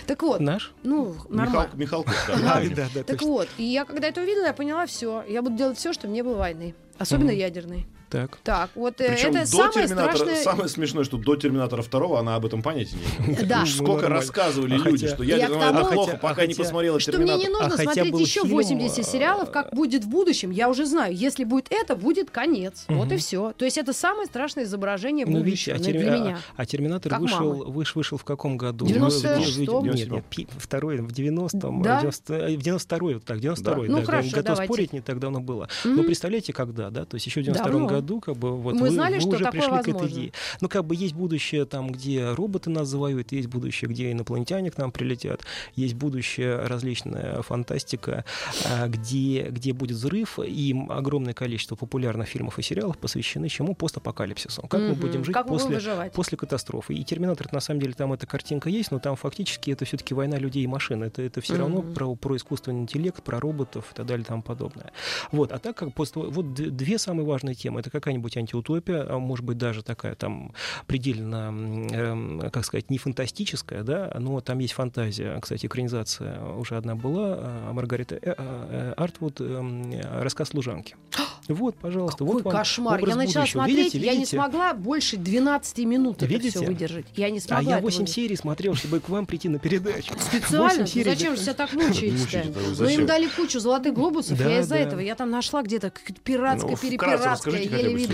[0.05, 0.73] Так вот, Наш?
[0.83, 1.71] ну, Михал- нормально.
[1.73, 2.35] Михалков, да.
[2.39, 2.75] Да, правильно.
[2.75, 3.27] да, да, Так точно.
[3.27, 5.23] вот, и я когда это увидела, я поняла все.
[5.27, 6.75] Я буду делать все, чтобы не было войны.
[6.99, 7.87] Особенно ядерной.
[8.09, 8.37] Так.
[8.43, 10.43] Так, вот э, Причем это до самое Терминатора, страшное.
[10.43, 13.45] самое смешное, что до Терминатора второго она об этом понятия не имела.
[13.45, 13.59] Да.
[13.61, 14.15] Ну, Сколько нормально.
[14.15, 17.35] рассказывали А люди, хотя- что Я война плохо, хотя- пока а не посмотрела Что мне
[17.37, 20.51] не нужно А хотя смотреть еще фильм, 80 а, сериалов, как будет в будущем.
[20.51, 22.85] Я уже знаю, если будет это, будет конец.
[22.87, 23.53] Вот и все.
[23.57, 26.37] То есть это самое страшное изображение Ну, будущего а, ну, Терми- для а- меня.
[26.55, 28.85] а Терминатор Как вышел, вышел в каком году?
[28.85, 29.83] 96-м?
[29.85, 31.97] Нет, нет, пи- второй, в 90-м, Да?
[32.01, 35.67] 90, э, в 92-й, вот так, 92-й, Ну, готов спорить, не так давно было.
[35.83, 37.94] Но представляете, когда, да, то есть еще в 92 Давно.
[37.95, 40.15] Году, как бы, вот Мы вы, знали, вы что уже такое пришли к этой возможно.
[40.19, 40.31] идее.
[40.61, 44.77] Ну, как бы есть будущее там, где роботы нас завоюют, есть будущее, где инопланетяне к
[44.77, 45.41] нам прилетят,
[45.75, 48.25] есть будущее различная фантастика,
[48.65, 53.75] а, где, где будет взрыв, и огромное количество популярных фильмов и сериалов посвящены чему?
[53.75, 54.61] Постапокалипсису.
[54.63, 54.99] Как мы Мгм.
[54.99, 56.13] будем жить Как мы после, выживать?
[56.13, 56.93] после катастрофы.
[56.93, 60.37] И Терминатор, на самом деле, там эта картинка есть, но там фактически это все-таки война
[60.37, 61.03] людей и машин.
[61.03, 61.93] Это, это все равно Мгм.
[61.93, 64.91] про, про искусственный интеллект, про роботов и так далее и тому подобное.
[65.31, 65.51] Вот.
[65.51, 67.81] А так как после, вот две самые важные темы.
[67.85, 70.53] Это какая-нибудь антиутопия, а может быть даже такая там
[70.87, 71.49] предельно,
[71.91, 75.39] эм, как сказать, не фантастическая, да, но там есть фантазия.
[75.39, 80.95] Кстати, экранизация уже одна была, а, Маргарита э, э, Артвуд, эм, рассказ служанки.
[81.47, 82.25] Вот, пожалуйста.
[82.25, 82.99] Какой вот кошмар.
[83.07, 83.45] Я начала будущего.
[83.59, 84.35] смотреть, Видите, я не видите?
[84.35, 86.57] смогла больше 12 минут это Видите?
[86.57, 87.05] все выдержать.
[87.15, 88.15] Я не смогла А я этого 8 выдержать.
[88.15, 90.11] серий смотрел, чтобы к вам прийти на передачу.
[90.19, 90.69] Специально?
[90.69, 91.71] Восемь серий, Зачем же себя так?
[91.73, 94.79] Мучаете-то вы Ну, им дали кучу золотых глобусов, Да, я из-за да.
[94.79, 94.99] этого.
[95.01, 95.93] Я там нашла где-то
[96.23, 98.13] пиратская, Ну, перепиратская, расскажите хотя бы, что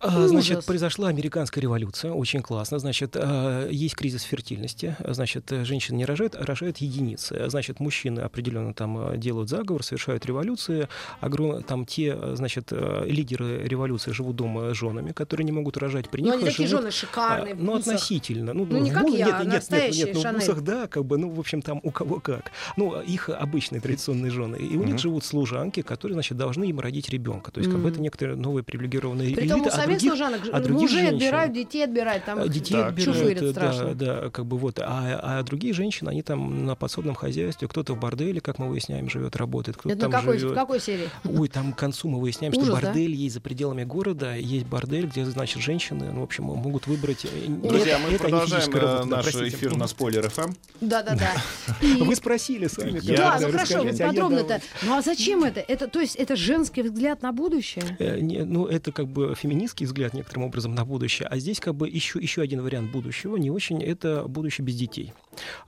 [0.00, 0.30] А, Ужас.
[0.30, 2.78] Значит, произошла американская революция, очень классно.
[2.78, 4.96] Значит, а, есть кризис фертильности.
[5.06, 7.48] Значит, женщины не рожают, а рожают единицы.
[7.48, 10.88] Значит, мужчины определенно там э, делают заговор, совершают революции.
[11.20, 11.62] Огром...
[11.62, 12.72] Там те, значит,
[13.04, 16.08] лидеры революции живут дома с женами, которые не могут рожать.
[16.10, 17.54] При Но них они такие живут жены шикарные.
[17.54, 18.52] а, Ну, относительно.
[18.52, 20.86] Ну, Ну, не как бу- я, нет, а нет, нет, нет, ну, в бусах, да,
[20.86, 22.50] как бы, ну, в общем, там у кого как.
[22.76, 24.56] Ну, их обычные традиционные жены.
[24.56, 27.50] И у них живут служанки, которые, значит, должны им родить ребенка.
[27.52, 30.40] То есть, как бы это некоторые новые привилегированные Притом у элиты, а самих других служанок
[30.52, 32.24] а других мужей женщин- отбирают, детей отбирают.
[32.24, 32.88] Там а, их Детей Так.
[32.88, 34.78] отбирают, э, да, да, как бы вот.
[34.80, 39.08] А, а другие женщины, они там на подсобном хозяйстве, кто-то в борделе, как мы выясняем,
[39.10, 40.54] живет, работает, кто-то там какой, в живет.
[40.54, 41.08] какой серии?
[41.24, 42.86] Ой, там к концу мы выясняем, что Ужас, да?
[42.88, 47.24] бордель есть за пределами города, есть бордель, где, значит, женщины, ну, в общем, могут выбрать...
[47.24, 49.56] э, нет, Друзья, мы это не продолжаем э, работа, да, наш простите.
[49.56, 50.52] эфир на Спойлер ФМ.
[50.80, 51.32] Да-да-да.
[51.80, 53.00] И- Вы спросили сами.
[53.00, 54.60] Да, ну хорошо, а подробно-то.
[54.82, 55.60] Ну а зачем это?
[55.60, 57.84] Это, то есть, это женский взгляд на будущее?
[57.98, 61.28] Э, не, ну, это как бы феминистский взгляд некоторым образом на будущее.
[61.28, 65.12] А здесь как бы еще, еще один вариант будущего, не очень, это будущее без детей.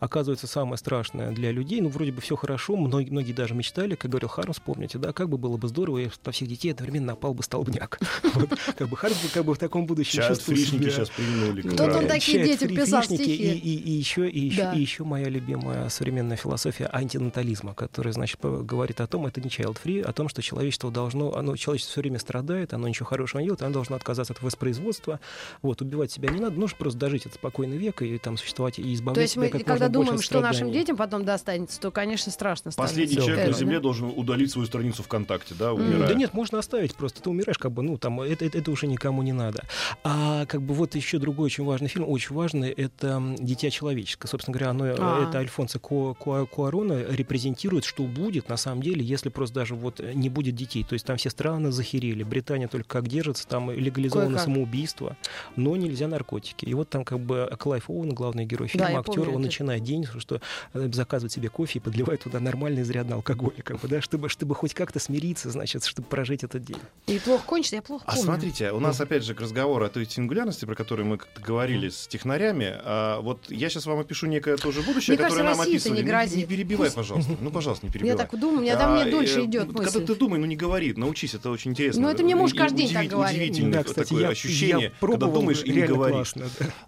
[0.00, 1.80] Оказывается самое страшное для людей.
[1.80, 5.28] Ну, вроде бы все хорошо, многие, многие даже мечтали, как говорил Хармс, помните, да, как
[5.28, 7.98] бы было бы здорово, если по всех детей одновременно напал бы столбняк.
[8.36, 10.90] Вот, как бы Хармс как бы в таком будущем Сейчас фришники себя.
[10.90, 11.62] сейчас приглянули.
[11.62, 12.08] к Кто там экрану.
[12.08, 13.34] такие фри- писал стихи?
[13.34, 14.72] И, и, и еще, и, еще, Да.
[14.74, 19.78] и еще моя любимая современная философия антинатализма, которая, значит, говорит о том, это не child
[19.82, 23.46] free, о том, что человечество должно, оно, человечество все время страдает, оно ничего хорошего не
[23.46, 25.20] делает, оно должно отказаться от воспроизводства,
[25.62, 28.94] вот, убивать себя не надо, нужно просто дожить этот спокойный век и там существовать и
[28.94, 32.70] избавлять мы, как когда можно больше думаем, что нашим детям потом достанется, то, конечно, страшно
[32.70, 32.94] становится.
[32.96, 33.58] Последний человек Это, на да?
[33.58, 36.08] Земле должен удалить свою страницу ВКонтакте, да, умирая.
[36.08, 37.22] Да нет, можно оставить просто.
[37.22, 39.64] Ты умираешь, как бы, ну, там, это, это, это уже никому не надо.
[40.04, 44.28] А как бы вот еще другой очень важный фильм, очень важный, это «Дитя человеческое».
[44.28, 45.28] Собственно говоря, оно, А.
[45.28, 50.00] это Альфонсо Ку- Куа- Куарона репрезентирует, что будет на самом деле, если просто даже вот
[50.00, 50.84] не будет детей.
[50.84, 54.44] То есть там все страны захерели, Британия только как держится, там легализовано Кое-как.
[54.44, 55.16] самоубийство,
[55.56, 56.64] но нельзя наркотики.
[56.64, 59.42] И вот там как бы Клайв Оуэн, главный герой фильма, Да, актер, он.
[59.46, 60.40] Начинает день, что
[60.74, 64.54] э, заказывает себе кофе и подливает туда нормально изрядно алкоголя, как бы, да, чтобы, чтобы
[64.54, 66.78] хоть как-то смириться, значит, чтобы прожить этот день.
[67.06, 68.24] И плохо кончится, я плохо А помню.
[68.24, 71.88] смотрите, у нас опять же к разговору о той сингулярности, про которую мы как-то говорили
[71.88, 72.72] с технарями.
[72.84, 75.98] А, вот я сейчас вам опишу некое тоже будущее, Мне кажется, которое нам России-то описывали.
[75.98, 76.36] не Не- грозит.
[76.36, 77.32] Не, перебивай, пожалуйста.
[77.40, 78.12] Ну, пожалуйста, не перебивай.
[78.16, 80.56] Я так думаю, у меня там А, мне дольше идет Когда ты думай, ну не
[80.56, 82.02] говори, научись, это очень интересно.
[82.02, 83.36] Ну, это мне муж каждый день так говорит.
[83.36, 86.34] Удивительное такое ощущение, когда думаешь и не говоришь.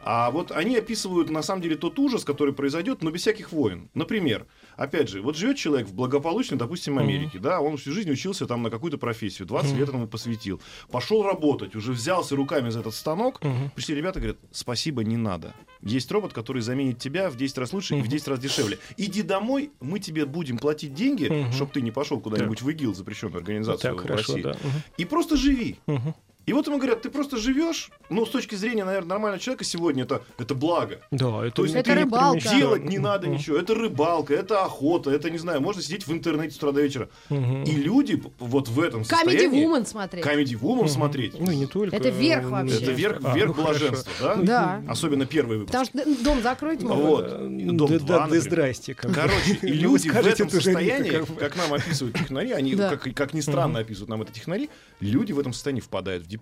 [0.01, 3.91] А вот они описывают на самом деле тот ужас, который произойдет, но без всяких войн.
[3.95, 6.99] Например, опять же, вот живет человек в благополучной, допустим.
[6.99, 11.23] Америке, да, он всю жизнь учился там на какую-то профессию, 20 лет этому посвятил, пошел
[11.23, 13.71] работать, уже взялся руками за этот станок, Мгм.
[13.75, 15.55] пришли ребята говорят, спасибо, не надо.
[15.83, 18.11] Есть робот, который заменит тебя в 10 раз лучше и в Мгм.
[18.11, 18.79] 10 раз дешевле.
[18.97, 21.53] Иди домой, мы тебе будем платить деньги, Мгм.
[21.53, 24.43] чтобы ты не пошел куда-нибудь в ИГИЛ, запрещенную организацию Так, в хорошо, России.
[24.43, 24.51] да.
[24.63, 24.83] Мгм.
[24.97, 25.79] И просто живи.
[25.87, 26.15] Мгм.
[26.49, 30.05] И вот ему говорят, ты просто живешь, ну, с точки зрения, наверное, нормального человека сегодня
[30.05, 31.03] это, это благо.
[31.11, 32.41] Да, это, То есть Это рыбалка.
[32.49, 33.37] Делать не надо Мгм.
[33.37, 33.59] ничего.
[33.59, 37.11] Это рыбалка, это охота, это, не знаю, можно сидеть в интернете с утра до вечера.
[37.29, 37.65] Мгм.
[37.65, 39.67] И люди вот в этом Comedy состоянии...
[39.67, 40.25] Woman смотреть.
[40.25, 40.89] Comedy Woman Мгм.
[40.89, 41.39] смотреть.
[41.39, 41.95] Ну, не только.
[41.95, 42.77] Это верх э, вообще.
[42.83, 43.79] Это верх, А, верх ну, хорошо.
[43.81, 44.35] блаженства, да?
[44.37, 44.83] Да.
[44.89, 45.79] Особенно первый выпуск.
[45.79, 47.05] Потому что дом закроете могут.
[47.05, 47.25] Вот.
[47.29, 47.47] Э,
[47.79, 48.95] Дом да, два, да, да, здрасте.
[48.95, 49.13] как.
[49.15, 53.81] Короче, и Ну, люди в этом состоянии, как нам описывают технари, они, как ни странно
[53.81, 56.38] описывают нам это технари, люди в этом состоянии впадают в депрессию.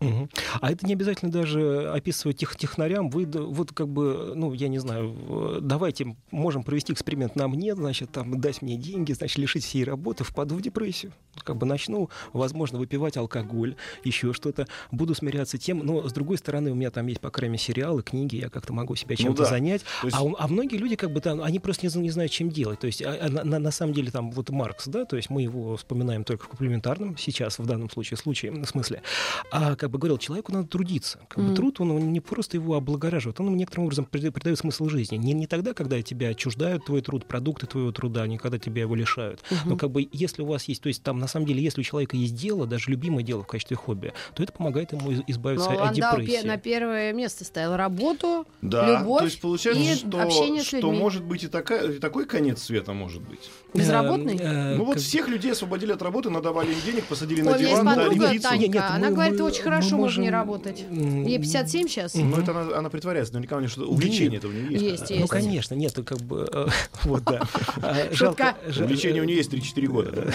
[0.00, 0.28] Мгм.
[0.60, 3.10] А это не обязательно даже описывать тех, технарям.
[3.10, 8.10] Вы, вот как бы, ну, я не знаю, давайте можем провести эксперимент на мне, значит,
[8.10, 11.12] там, дать мне деньги, значит, лишить всей работы, впаду в депрессию.
[11.44, 14.66] Как бы начну, возможно, выпивать алкоголь, еще что-то.
[14.90, 18.02] Буду смиряться тем, но, с другой стороны, у меня там есть, по крайней мере, сериалы,
[18.02, 19.48] книги, я как-то могу себя Ну чем-то да.
[19.48, 19.82] занять.
[20.02, 22.50] То есть- А, а многие люди, как бы, там, они просто не, не знают, чем
[22.50, 22.80] делать.
[22.80, 25.30] То есть, а- а на, на- на самом деле, там, вот Маркс, да, то есть
[25.30, 29.02] мы его вспоминаем только в комплементарном сейчас, в данном случае, случае, в смысле.
[29.50, 31.18] А, как бы говорил, человеку надо трудиться.
[31.28, 34.58] Как бы труд, он, он не просто его облагораживает, он ему некоторым образом прида- придает
[34.58, 35.16] смысл жизни.
[35.16, 38.94] Не, не тогда, когда тебя отчуждают твой труд, продукты твоего труда, не когда тебя его
[38.94, 39.40] лишают.
[39.64, 41.84] Но как бы, если у вас есть, то есть там, на самом деле, если у
[41.84, 45.70] человека есть дело, даже любимое дело в качестве хобби, то это помогает ему из- избавиться
[45.70, 46.46] Но от Ландау депрессии.
[46.46, 50.76] на первое место ставил работу, Да, любовь то есть получается, и что, общение с что
[50.78, 50.98] людьми.
[50.98, 53.50] может быть и, такая, и такой конец света может быть.
[53.74, 54.36] Безработный?
[54.36, 57.84] Э, э, Ну вот всех людей освободили от работы, надавали им денег, посадили на диван,
[57.86, 58.48] дали пиццу.
[58.90, 60.84] Она мы- говорит, мы- очень мы хорошо можно не можем- работать.
[60.90, 62.14] Ей 57 сейчас.
[62.14, 64.82] Ну это она, она притворяется, наверняка у нее что-то увлечение этого у нее есть.
[64.82, 65.14] Есть, какое-то.
[65.14, 65.30] Ну, есть.
[65.32, 66.66] конечно, нет, как бы, э,
[67.04, 67.42] вот, да.
[67.82, 68.56] А, Шутка.
[68.78, 70.32] Увлечение у нее есть 3-4 года, да?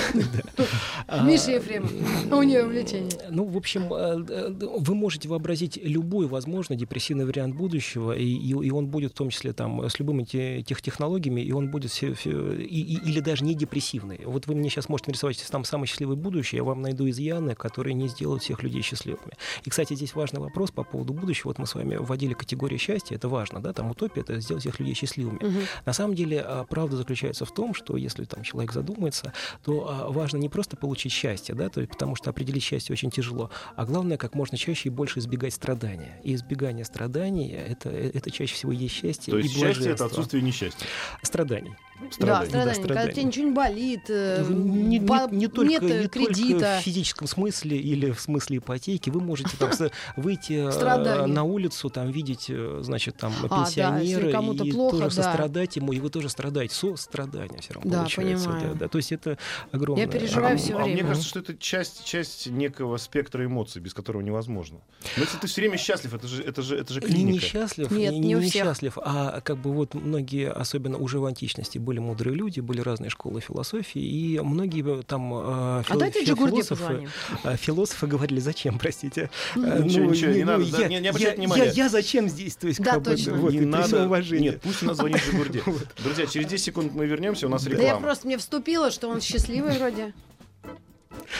[1.07, 1.91] а, Миша Ефремов.
[2.31, 3.11] У нее увлечение.
[3.29, 8.49] Ну, в общем, э, э, вы можете вообразить любой возможный депрессивный вариант будущего, и, и,
[8.49, 11.91] и он будет в том числе там с любыми те, тех технологиями, и он будет
[11.91, 14.19] все, все- и, и- или даже не депрессивный.
[14.25, 17.93] Вот вы мне сейчас можете нарисовать там самое счастливое будущее, я вам найду изъяны, которые
[17.93, 19.33] не сделают всех людей счастливыми.
[19.63, 21.49] И, кстати, здесь важный вопрос по поводу будущего.
[21.49, 24.79] Вот мы с вами вводили категорию счастья, это важно, да, там утопия— это сделать всех
[24.79, 25.39] людей счастливыми.
[25.43, 25.61] Мгм.
[25.85, 29.33] На самом деле, а, правда заключается в том, что если там человек задумается,
[29.63, 33.11] то а, важно не просто получить счастье, да, то есть, потому что определить счастье очень
[33.11, 36.19] тяжело, а главное, как можно чаще и больше избегать страдания.
[36.23, 40.05] И избегание страданий это, это чаще всего и есть счастье То и есть счастье это
[40.05, 40.85] отсутствие несчастья.
[41.21, 41.71] страданий.
[42.01, 42.45] Да, Страданий.
[42.49, 42.73] страдания.
[42.73, 43.13] Когда страдания.
[43.13, 46.59] тебе ничего не болит, э, Не, не- по- не только, нет не кредита.
[46.59, 49.69] только в физическом смысле или в смысле ипотеки, вы можете там
[50.17, 51.27] выйти э, Страдания.
[51.27, 55.23] на улицу, там видеть, э, значит, там А, да, кому-то и плохо, тоже да.
[55.23, 58.49] сострадать ему, и вы тоже страдаете, со страданием все равно Да, получается.
[58.49, 58.69] понимаю.
[58.73, 58.87] Да, да.
[58.87, 59.37] То есть это
[59.71, 60.05] огромное.
[60.05, 61.09] Я переживаю А, всё а мне время.
[61.09, 64.79] кажется, что это часть, часть некого спектра эмоций, без которого невозможно.
[65.17, 67.33] Но если ты все время счастлив, это же, это же, это же Не клиника.
[67.45, 68.45] несчастлив, Нет, не, не всех.
[68.63, 73.09] несчастлив, а как бы вот многие, особенно уже в античности, были мудрые люди, были разные
[73.09, 77.07] школы философии, и многие там э, А фил- дайте фи- Джигурде философы,
[77.43, 79.29] э, философы говорили, зачем, простите?
[79.55, 81.65] Э, Ничего, ничего, не надо, да, я, не- не обращайте я- внимания.
[81.65, 82.55] я- я зачем здесь?
[82.55, 83.33] То есть, Да, как бы, точно.
[83.35, 83.87] вот, не надо.
[83.87, 84.49] всем уважении.
[84.49, 85.63] Нет, пусть у нас звонит Жигурди.
[86.03, 88.01] Друзья, через 10 секунд мы вернемся, у нас Да я реклама.
[88.01, 90.13] просто мне вступила, что он счастливый вроде.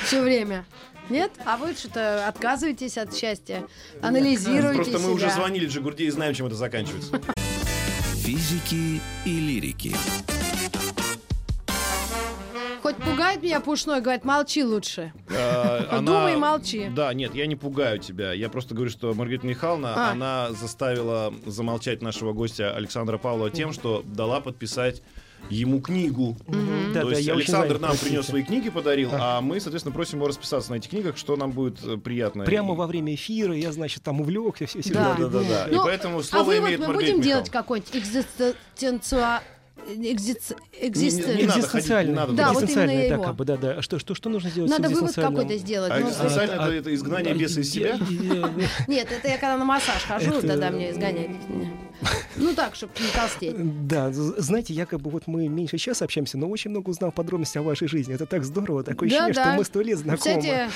[0.06, 0.65] Все время.
[1.10, 1.32] Нет?
[1.45, 3.63] А вы что-то отказываетесь от счастья?
[4.01, 5.36] Анализируете Просто мы уже себя.
[5.36, 7.21] звонили Джигурде и знаем, чем это заканчивается.
[8.15, 9.95] Физики и лирики.
[13.36, 15.13] Пугает меня пушной, говорит, молчи лучше.
[15.30, 16.88] А, она- Думай молчи.
[16.89, 18.34] Да, нет, я не пугаю тебя.
[18.34, 20.12] Я просто говорю, что Маргарита Михайловна, А.
[20.12, 25.02] она заставила замолчать нашего гостя Александра Павлова тем, что дала подписать
[25.50, 26.36] ему книгу.
[26.93, 28.10] Да, То да, есть Александр нам простите.
[28.10, 31.52] принес свои книги, подарил, а мы, соответственно, просим его расписаться на этих книгах, что нам
[31.52, 32.45] будет э, приятно.
[32.45, 35.15] Прямо И- во время эфира я, значит, там увлекся, все Да.
[35.19, 35.65] Да, да, да.
[35.69, 37.93] И Ну, поэтому А слово вывод имеет мы Маргарита будем делать какой-нибудь
[39.88, 40.58] экзистенциа...
[40.82, 42.12] экзист- Не надо ходить, Экзистенциальный.
[42.12, 43.24] не надо Да, вот именно да, его.
[43.24, 43.82] как бы, да, да.
[43.82, 45.92] Что, что, что нужно сделать Надо вывод какой-то сделать.
[45.92, 47.98] А Ну, экзистенциально а- это, это изгнание беса из себя?
[48.88, 51.32] Нет, это я когда на массаж хожу, Это- тогда меня изгоняют.
[52.38, 53.88] Ну так, чтобы не толстеть.
[53.88, 57.88] Да, знаете, якобы вот мы меньше часа общаемся, но очень много узнал подробностей о вашей
[57.88, 58.14] жизни.
[58.14, 59.44] Это так здорово, такое Да, ощущение, да.
[59.52, 60.18] что мы сто лет знакомы.
[60.42, 60.70] Кстати,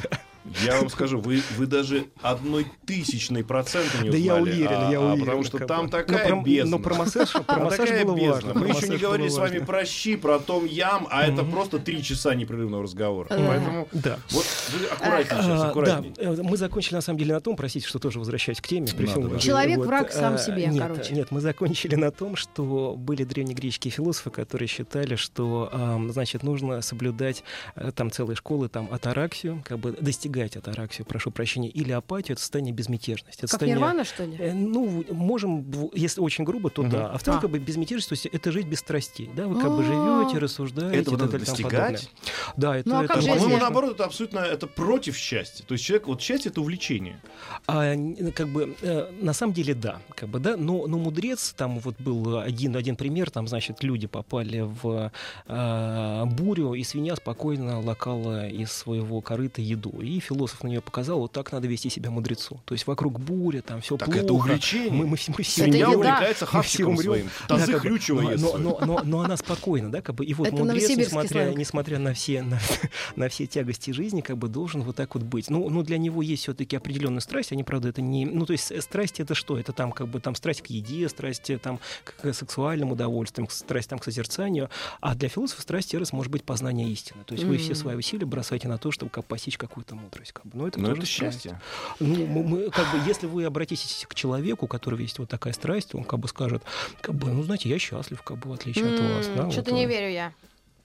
[0.64, 4.50] Я вам скажу, вы, вы даже одной тысячной процента не Да я узнали.
[4.54, 5.20] уверен, а- я а уверен.
[5.20, 5.90] потому что там бы.
[5.92, 6.70] такая но про, бездна.
[6.70, 8.32] Но про массаж, про массаж такая было бездна.
[8.32, 8.54] важно.
[8.54, 11.78] Мы про еще не говорили с вами про щи, про том ям, а это просто
[11.78, 13.26] три часа непрерывного разговора.
[13.28, 14.18] Поэтому Да.
[14.30, 16.14] вот вы аккуратнее сейчас, А, да, аккуратнее.
[16.16, 18.86] э, мы закончили на самом деле на том, простите, что тоже возвращаясь к теме.
[18.90, 19.38] Уважении.
[19.38, 21.14] Человек враг сам а, себе, нет, короче.
[21.14, 25.70] Нет, мы закончили на том, что были древнегреческие философы, которые считали, что,
[26.10, 27.42] значит, нужно соблюдать
[27.76, 32.40] э, там целые школы, там атараксию, как бы достигать атараксию, прошу прощения, или апатию, это
[32.40, 33.38] состояние безмятежности.
[33.38, 34.36] Это как состояние- Нирвана, что ли?
[34.38, 36.90] Э, Ну, можем, если очень грубо, то Мгм.
[36.90, 37.10] да.
[37.10, 37.40] А в целом, А.
[37.42, 39.30] как бы безмятежность, то есть это жить без страстей.
[39.34, 39.84] Да, вы как бы А.
[39.84, 41.10] живете, рассуждаете.
[41.10, 42.10] Надо далее, тому достигать?
[42.56, 45.64] Да, это, Ну, а это как же, По-моему, наоборот, это абсолютно это против счастья.
[45.64, 47.20] То есть человек, вот счастье это увлечение.
[47.66, 47.94] А,
[48.34, 51.96] как бы, э, на самом деле, да, как бы, да, но, но мудрец, там вот
[52.00, 55.12] был один, один пример, там, значит, люди попали в
[55.46, 61.20] э, бурю, и свинья спокойно лакала из своего корыта еду, и философ на нее показал,
[61.20, 64.20] вот так надо вести себя мудрецу, то есть вокруг буря, там все Так плохо.
[64.24, 64.90] это увлечение.
[64.90, 67.02] Мы, мы, мы все Свинья увлекается Мы все хавчиком умрем.
[67.04, 67.26] своим.
[67.48, 70.34] Да, Тазы как бы, но, но, но, но, но она спокойна, да, как бы, и
[70.34, 71.58] вот Это мудрец, несмотря, сленг.
[71.58, 72.60] несмотря на все, на,
[73.16, 75.50] на все тягости жизни, как бы должен вот так вот быть.
[75.50, 78.24] Ну, ну для него есть все-таки определенная страсть, они, правда, это не...
[78.26, 79.58] Ну, то есть э, страсть это что?
[79.58, 83.90] Это там как бы там страсть к еде, страсть там к сексуальным удовольствиям, к- страсть
[83.90, 84.70] там к созерцанию.
[85.00, 87.24] А для философа страсть Эрос может быть познание истины.
[87.24, 90.32] То есть вы все свои усилия бросаете на то, чтобы как постичь какую-то мудрость.
[90.32, 90.56] Как бы.
[90.58, 91.34] Но это Но тоже это страсть.
[91.42, 91.60] счастье.
[92.00, 95.52] Ну, мы, мы, как бы, если вы обратитесь к человеку, у которого есть вот такая
[95.52, 96.62] страсть, он как бы скажет,
[97.02, 99.26] как бы, ну, знаете, я счастлив, как бы, в отличие от вас.
[99.36, 100.32] да, Что-то вот, не верю я.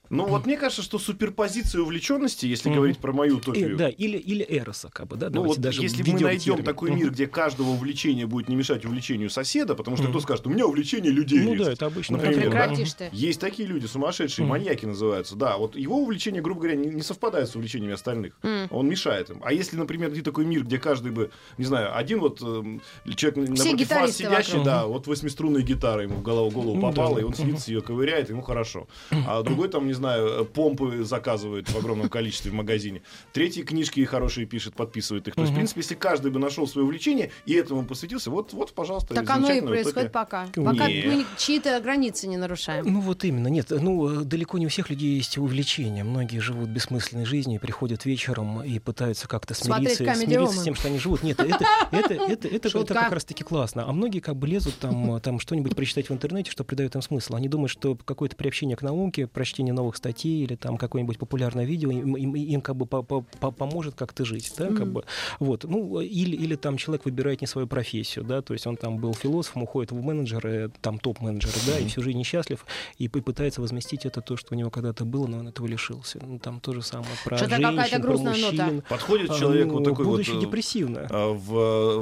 [0.09, 2.77] Ну вот мне кажется, что суперпозиция увлеченности, если Мгм.
[2.77, 6.03] говорить про мою утопию, да, или, или Эроса, как бы, да, Ну вот даже если
[6.03, 6.65] мы найдем термин.
[6.65, 10.13] такой мир, где каждого увлечения будет не мешать увлечению соседа, потому что Мгм.
[10.13, 11.65] кто скажет, у меня увлечение людей Ну есть.
[11.65, 12.17] да, это обычно.
[12.17, 12.73] Например, да?
[12.75, 13.09] ты.
[13.11, 14.51] Есть такие люди, сумасшедшие, Мгм.
[14.51, 15.35] маньяки называются.
[15.35, 18.33] Да, вот его увлечение, грубо говоря, не, не совпадает с увлечениями остальных.
[18.43, 18.67] М.
[18.71, 19.41] Он мешает им.
[19.43, 22.81] А если, например, найти такой мир, где каждый бы, не знаю, один вот эм,
[23.15, 24.65] человек напротив вас сидящий, вокруг.
[24.65, 27.21] да, вот восьмиструнная гитара ему в голову, голову Ну попала, да.
[27.21, 28.87] и он сидит, с ее ковыряет, ему хорошо.
[29.11, 33.01] А другой там, не знаю, э, помпы заказывает в огромном количестве в магазине.
[33.33, 35.35] Третий книжки хорошие пишет, подписывает их.
[35.35, 38.73] То есть, в принципе, если каждый бы нашел свое увлечение и этому посвятился, вот, вот,
[38.73, 40.47] пожалуйста, Так оно и происходит пока.
[40.53, 42.85] Пока мы чьи-то границы не нарушаем.
[42.85, 46.03] Ну вот именно, нет, ну э, далеко не у всех людей есть увлечения.
[46.03, 50.87] Многие живут бессмысленной жизнью, приходят вечером и пытаются как-то Смотреть смириться, смириться с тем, что
[50.87, 51.23] они живут.
[51.23, 53.87] Нет, это, это, это, это, это как раз-таки классно.
[53.87, 57.35] А многие как бы лезут там, там что-нибудь прочитать в интернете, что придает им смысл.
[57.35, 61.91] Они думают, что какое-то приобщение к науке, прочтение новых статей или там какое-нибудь популярное видео
[61.91, 64.93] им, им- им как бы по- по- по- поможет как-то жить, да, как Мгм.
[64.93, 65.03] бы.
[65.39, 68.97] Вот, ну или или там человек выбирает не свою профессию, да, то есть он там
[68.97, 72.65] был философом, уходит в менеджеры, там топ-менеджеры, да, и всю жизнь несчастлив
[72.97, 76.19] и пытается возместить это то, что у него когда-то было, но он этого лишился.
[76.25, 78.63] Ну, там то же самое про Что-то женщин, про грустная нота.
[78.63, 78.83] мужчин.
[78.89, 81.07] Подходит А, человек ну, вот такой вот будучи э, депрессивно.
[81.09, 81.39] а, в,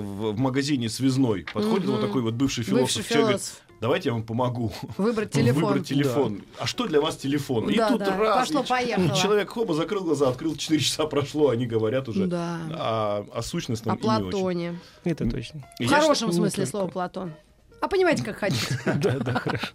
[0.02, 1.46] в, в магазине связной.
[1.54, 1.92] Подходит Мгм.
[1.96, 2.96] вот такой вот бывший философ.
[2.98, 3.62] Бывший человек говорит, философ.
[3.84, 4.72] Давайте я вам помогу.
[4.98, 5.64] Выбрать телефон.
[5.66, 6.42] Выбрать телефон.
[6.58, 7.70] А что для вас телефон?
[7.70, 8.50] И Да, тут да, раз.
[8.50, 9.04] и пошло-поехало.
[9.04, 12.60] и человек хоба закрыл глаза, открыл, 4 часа прошло, они говорят уже Да.
[12.72, 14.02] о, о сущностном О и.
[14.02, 14.80] Платоне.
[15.04, 15.68] Это точно.
[15.80, 17.34] И В я хорошем смысле слова Платон.
[17.82, 18.80] А понимаете, как хотите.
[18.86, 19.68] Да, да, хорошо.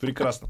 [0.00, 0.48] Прекрасно.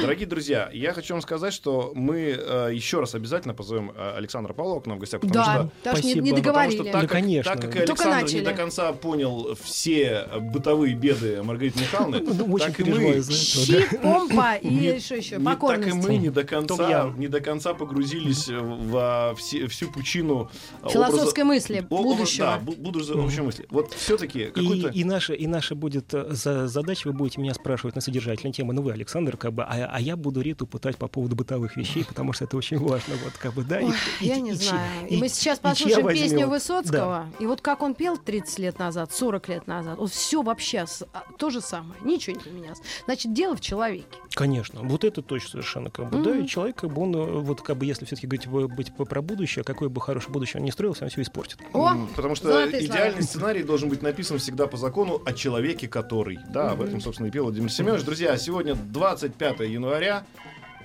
[0.00, 4.52] Дорогие друзья, я хочу вам сказать, что мы э, еще раз обязательно позовем э, Александра
[4.54, 6.20] Павлова к нам в гостях, потому Да, что даже не, Спасибо.
[6.24, 6.74] не Потому договорили.
[6.76, 7.52] что так, Да, как, конечно.
[7.52, 8.38] так как Александр начали.
[8.38, 13.22] не до конца понял все бытовые беды Маргариты Михайловны, Ну, очень так и мы.
[13.22, 15.38] Щи, помпа и не- что еще?
[15.38, 17.18] так и мы не до конца, Ям.
[17.20, 20.50] не до конца погрузились во все- всю пучину
[20.82, 22.46] э, Философской мысли будущего.
[22.46, 23.66] Да, бу- будущего мысли.
[23.70, 24.88] Вот все-таки И, какой-то...
[24.88, 28.72] и, наша, и наша будет э, за- задача, вы будете меня спрашивать на содержательные темы,
[28.72, 32.04] ну вы, Александр, как бы, а, а я буду Риту пытать по поводу бытовых вещей,
[32.04, 33.80] потому что это очень важно, вот, как бы, да.
[33.80, 35.08] и- Ой, и- я и- не и знаю.
[35.08, 36.48] И, и- мы сейчас и послушаем песню возьмет.
[36.48, 37.26] Высоцкого.
[37.40, 41.24] И вот как он пел 30 лет назад, 40 лет назад, вот все вообще а,
[41.38, 42.00] то же самое.
[42.02, 42.78] Ничего не поменялось.
[43.06, 44.04] Значит, дело в человеке.
[44.34, 46.44] Конечно, вот это точно совершенно как бы, да, Мгм.
[46.44, 49.64] и человек, как бы, он, э, вот, как бы, если все-таки говорить быть про будущее,
[49.64, 51.58] какое бы хорошее будущее он не строился, он все испортит.
[51.72, 53.22] О, М, Потому что идеальный слова.
[53.22, 56.38] сценарий должен быть написан всегда по закону о человеке, который.
[56.50, 58.04] Да, об этом, собственно, и пел Владимир Семенович.
[58.04, 58.36] Друзья,
[58.74, 60.24] сегодня 25 января.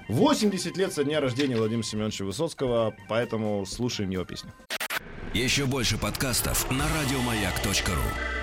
[0.07, 4.51] 80 лет со дня рождения Владимира Семеновича Высоцкого, поэтому слушаем его песню.
[5.33, 8.38] Еще больше подкастов на радиомаяк.ру.